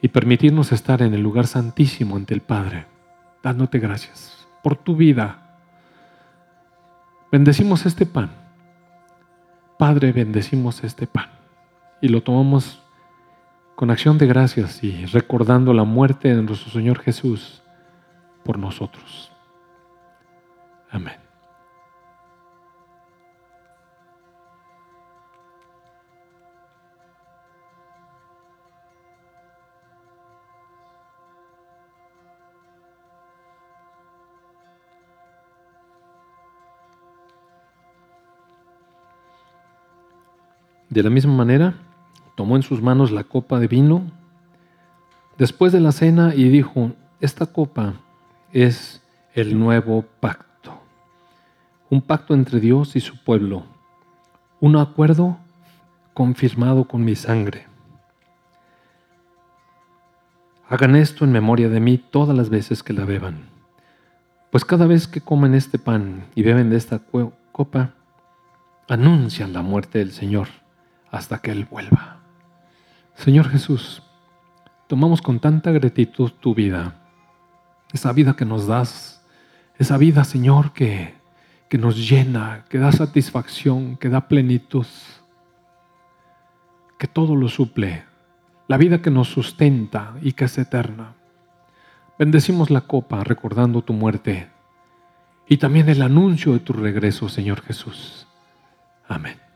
[0.00, 2.86] y permitirnos estar en el lugar santísimo ante el Padre,
[3.42, 5.58] dándote gracias por tu vida.
[7.30, 8.30] Bendecimos este pan.
[9.78, 11.28] Padre, bendecimos este pan
[12.00, 12.82] y lo tomamos
[13.78, 17.62] con acción de gracias y recordando la muerte de nuestro Señor Jesús
[18.42, 19.30] por nosotros.
[20.90, 21.14] Amén.
[40.90, 41.87] De la misma manera,
[42.38, 44.12] tomó en sus manos la copa de vino
[45.38, 47.94] después de la cena y dijo, esta copa
[48.52, 49.02] es
[49.34, 50.80] el nuevo pacto,
[51.90, 53.64] un pacto entre Dios y su pueblo,
[54.60, 55.36] un acuerdo
[56.14, 57.66] confirmado con mi sangre.
[60.68, 63.48] Hagan esto en memoria de mí todas las veces que la beban,
[64.52, 67.00] pues cada vez que comen este pan y beben de esta
[67.50, 67.94] copa,
[68.86, 70.46] anuncian la muerte del Señor
[71.10, 72.18] hasta que Él vuelva.
[73.18, 74.00] Señor Jesús,
[74.86, 76.94] tomamos con tanta gratitud tu vida,
[77.92, 79.24] esa vida que nos das,
[79.76, 81.14] esa vida, Señor, que,
[81.68, 84.86] que nos llena, que da satisfacción, que da plenitud,
[86.96, 88.04] que todo lo suple,
[88.68, 91.14] la vida que nos sustenta y que es eterna.
[92.20, 94.48] Bendecimos la copa recordando tu muerte
[95.48, 98.28] y también el anuncio de tu regreso, Señor Jesús.
[99.08, 99.47] Amén.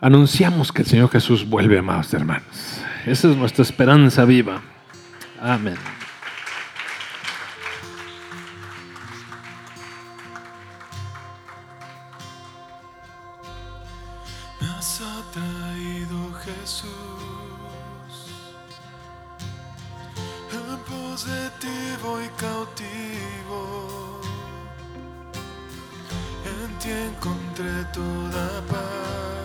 [0.00, 2.80] Anunciamos que el Señor Jesús vuelve, amados hermanos.
[3.04, 4.62] Esa es nuestra esperanza viva.
[5.40, 5.76] Amén.
[14.60, 16.90] Me has atraído Jesús
[20.52, 24.20] en pos de ti voy cautivo
[26.44, 29.37] en ti encontré toda paz.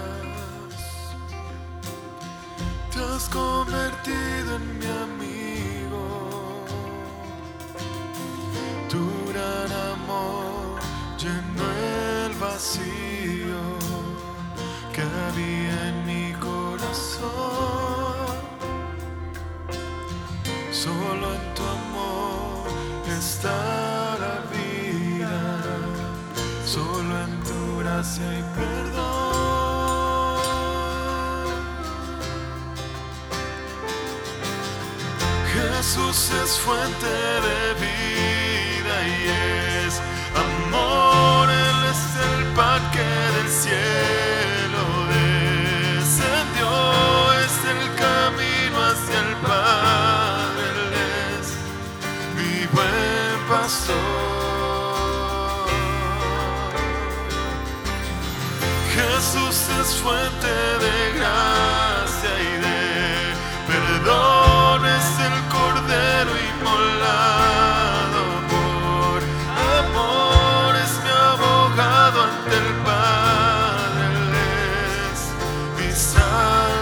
[3.16, 6.66] Has convertido en mi amigo.
[8.90, 10.80] Tu gran amor
[11.18, 11.66] llenó
[12.26, 13.62] el vacío
[14.94, 17.32] que había en mi corazón.
[20.72, 22.68] Solo en tu amor
[23.20, 25.36] está la vida.
[26.66, 29.13] Solo en tu gracia y perdón.
[35.84, 39.28] Jesús es fuente de vida y
[39.86, 40.02] es
[40.34, 41.50] amor.
[41.50, 44.84] Él es el pan que del cielo
[46.00, 46.72] descendió.
[47.44, 50.64] Es el camino hacia el Padre.
[50.72, 50.94] Él
[51.36, 51.48] es
[52.38, 54.14] mi buen pastor.
[58.96, 61.03] Jesús es fuente de
[68.50, 69.20] Por
[69.78, 74.44] amores, mi abogado ante el padre
[75.12, 75.20] es
[75.78, 76.74] mi salvador.